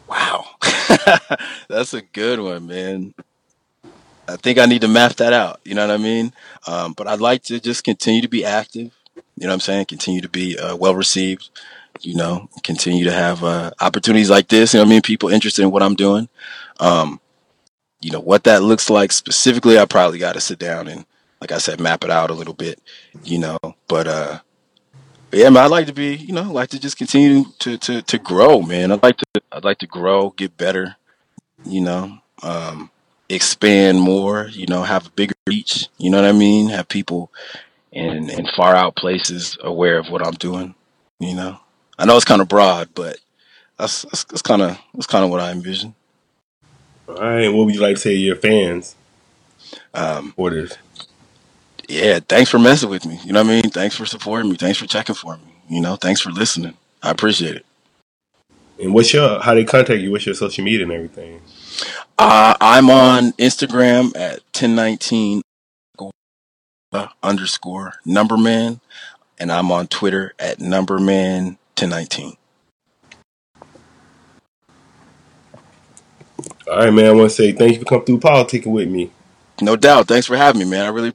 wow. 0.09 0.45
that's 1.69 1.95
a 1.95 2.03
good 2.03 2.41
one, 2.41 2.67
man. 2.67 3.15
I 4.27 4.37
think 4.37 4.59
I 4.59 4.67
need 4.67 4.83
to 4.83 4.89
map 4.89 5.15
that 5.17 5.33
out. 5.33 5.61
You 5.65 5.75
know 5.75 5.87
what 5.87 5.95
I 5.95 5.99
mean? 5.99 6.33
Um, 6.67 6.93
but 6.93 7.07
I'd 7.09 7.21
like 7.21 7.43
to 7.45 7.61
just 7.61 7.85
continue 7.85 8.21
to 8.23 8.29
be 8.29 8.45
active. 8.45 8.93
You 9.37 9.47
know 9.47 9.49
what 9.49 9.55
I'm 9.55 9.61
saying? 9.61 9.87
Continue 9.87 10.21
to 10.21 10.29
be 10.29 10.59
uh, 10.59 10.77
well 10.77 10.95
received. 10.95 11.51
You 12.01 12.15
know, 12.17 12.49
continue 12.63 13.05
to 13.05 13.13
have 13.13 13.43
uh, 13.43 13.71
opportunities 13.81 14.31
like 14.31 14.49
this. 14.49 14.73
You 14.73 14.79
know 14.79 14.85
what 14.85 14.89
I 14.89 14.91
mean? 14.91 15.03
People 15.03 15.31
interested 15.31 15.63
in 15.63 15.71
what 15.71 15.83
I'm 15.83 15.95
doing. 15.95 16.29
Um, 16.79 17.21
you 18.01 18.13
know, 18.13 18.21
what 18.21 18.45
that 18.45 18.63
looks 18.63 18.89
like 18.89 19.13
specifically, 19.13 19.79
I 19.79 19.85
probably 19.85 20.19
got 20.19 20.35
to 20.35 20.41
sit 20.41 20.59
down 20.59 20.87
and, 20.89 21.05
like 21.41 21.53
I 21.53 21.59
said, 21.59 21.81
map 21.81 22.05
it 22.05 22.11
out 22.11 22.31
a 22.31 22.35
little 22.35 22.55
bit. 22.55 22.81
You 23.25 23.39
know, 23.39 23.59
but 23.89 24.07
uh, 24.07 24.41
but 25.31 25.41
yeah, 25.41 25.51
man, 25.51 25.65
I'd 25.65 25.71
like 25.71 25.87
to 25.87 25.93
be, 25.93 26.15
you 26.17 26.33
know, 26.33 26.43
I'd 26.43 26.49
like 26.49 26.71
to 26.71 26.81
just 26.81 26.97
continue 26.97 27.45
to 27.61 27.77
to 27.79 28.03
to 28.03 28.19
grow, 28.19 28.63
man. 28.63 28.93
I'd 28.93 29.03
like 29.03 29.19
to 29.19 29.43
I'd 29.53 29.65
like 29.65 29.79
to 29.79 29.87
grow, 29.87 30.31
get 30.31 30.57
better, 30.57 30.97
you 31.65 31.81
know, 31.81 32.19
um, 32.43 32.91
expand 33.29 34.01
more, 34.01 34.49
you 34.51 34.67
know, 34.67 34.83
have 34.83 35.07
a 35.07 35.11
bigger 35.11 35.35
reach, 35.47 35.89
you 35.99 36.11
know 36.11 36.21
what 36.21 36.29
I 36.29 36.33
mean? 36.33 36.71
Have 36.71 36.89
people 36.89 37.31
in 37.93 38.31
in 38.31 38.47
far 38.57 38.75
out 38.75 38.97
places 38.97 39.59
aware 39.63 39.99
of 39.99 40.09
what 40.09 40.27
I'm 40.27 40.35
doing, 40.35 40.75
you 41.19 41.35
know. 41.35 41.59
I 41.99 42.07
know 42.07 42.17
it's 42.17 42.25
kind 42.25 42.41
of 42.41 42.49
broad, 42.49 42.91
but 42.95 43.19
that's 43.79 44.03
that's, 44.03 44.25
that's 44.25 44.43
kind 44.43 44.63
of 44.63 44.79
that's 44.95 45.07
kind 45.07 45.25
of 45.25 45.31
what 45.31 45.41
I 45.41 45.51
envision. 45.51 45.95
All 47.09 47.15
right. 47.17 47.49
What 47.49 47.67
would 47.67 47.75
you 47.75 47.81
like 47.81 47.97
to 47.97 48.01
say 48.01 48.15
to 48.15 48.21
your 48.21 48.37
fans, 48.37 48.95
Um, 49.95 50.29
supporters? 50.29 50.77
Yeah, 51.89 52.21
thanks 52.21 52.51
for 52.51 52.59
messing 52.59 52.91
with 52.91 53.07
me. 53.07 53.19
You 53.25 53.33
know 53.33 53.43
what 53.43 53.51
I 53.51 53.63
mean? 53.63 53.71
Thanks 53.71 53.97
for 53.97 54.07
supporting 54.07 54.51
me. 54.51 54.57
Thanks 54.57 54.79
for 54.79 54.87
checking 54.87 55.15
for 55.15 55.37
me. 55.37 55.55
You 55.69 55.81
know, 55.81 55.97
thanks 55.97 56.21
for 56.21 56.31
listening. 56.31 56.75
I 57.03 57.11
appreciate 57.11 57.57
it. 57.57 57.67
And 58.81 58.95
what's 58.95 59.13
your 59.13 59.41
how 59.41 59.55
they 59.55 59.65
contact 59.65 60.01
you? 60.01 60.13
What's 60.13 60.27
your 60.27 60.35
social 60.35 60.65
media 60.65 60.83
and 60.83 60.93
everything? 60.93 61.41
Uh, 62.19 62.55
I'm 62.61 62.91
on 62.91 63.33
Instagram 63.33 64.17
at 64.17 64.41
1019 64.55 65.43
underscore 67.23 67.95
numberman, 68.07 68.81
and 69.39 69.53
I'm 69.53 69.71
on 69.71 69.87
Twitter 69.89 70.35
at 70.39 70.59
numberman1019. 70.59 72.37
All 76.71 76.77
right, 76.77 76.91
man. 76.93 77.07
I 77.07 77.13
want 77.13 77.31
to 77.31 77.35
say 77.35 77.53
thank 77.53 77.75
you 77.75 77.79
for 77.79 77.85
coming 77.85 78.05
through 78.05 78.21
politicking 78.21 78.67
with 78.73 78.89
me. 78.89 79.11
No 79.61 79.75
doubt. 79.75 80.07
Thanks 80.07 80.27
for 80.27 80.37
having 80.37 80.61
me, 80.61 80.67
man. 80.67 80.85
I 80.85 80.89
really 80.89 81.13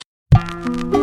Yeah. 0.66 1.03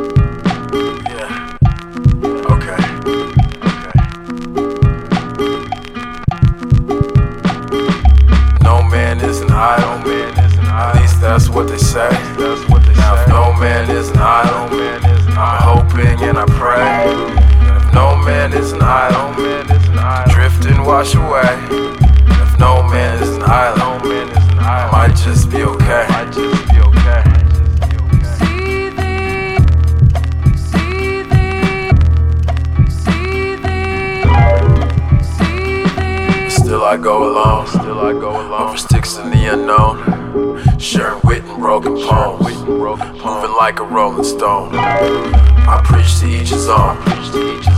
Like 43.60 43.78
a 43.78 43.84
rolling 43.84 44.24
stone. 44.24 44.74
I 44.74 45.82
preach 45.84 46.18
to 46.20 46.26
each 46.26 46.48
his 46.48 46.66
own. 46.66 46.96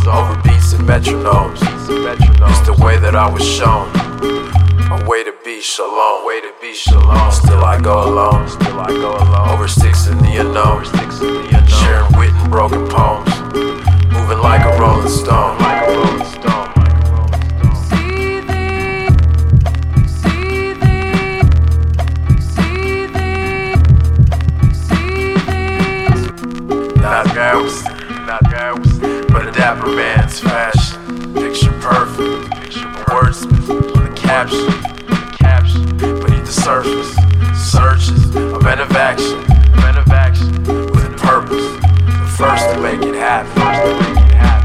Over 0.06 0.40
beats 0.44 0.74
and 0.74 0.86
metronomes. 0.86 1.58
It's 1.58 2.66
the 2.68 2.76
way 2.78 3.00
that 3.00 3.16
I 3.16 3.28
was 3.28 3.42
shown. 3.42 3.90
A 4.92 5.04
way 5.10 5.24
to 5.24 5.34
be 5.44 5.60
shalom. 5.60 6.24
Way 6.24 6.40
to 6.40 6.54
be 6.60 6.72
shalom. 6.72 7.32
Still 7.32 7.64
I 7.64 7.80
go 7.80 8.08
alone. 8.08 8.48
Still 8.48 8.78
I 8.78 8.90
go 8.90 9.10
alone. 9.10 9.48
Over 9.50 9.66
sticks 9.66 10.06
in 10.06 10.18
the 10.18 10.36
unknown. 10.42 10.84
Sharing 11.66 12.16
wit 12.16 12.30
and 12.30 12.48
broken 12.48 12.86
poems. 12.86 13.34
Moving 14.14 14.38
like 14.38 14.62
a 14.62 14.78
rolling 14.78 15.08
stone. 15.08 15.51
Action, 38.66 39.38
action 40.12 40.64
with 40.64 41.04
a 41.04 41.16
purpose. 41.18 41.66
The 41.80 42.26
first 42.36 42.70
to 42.70 42.80
make 42.80 43.02
it 43.02 43.14
happen, 43.14 43.52
first 43.60 43.82
to 43.82 43.94
make 44.00 44.16
it 44.16 44.32
happen. 44.34 44.62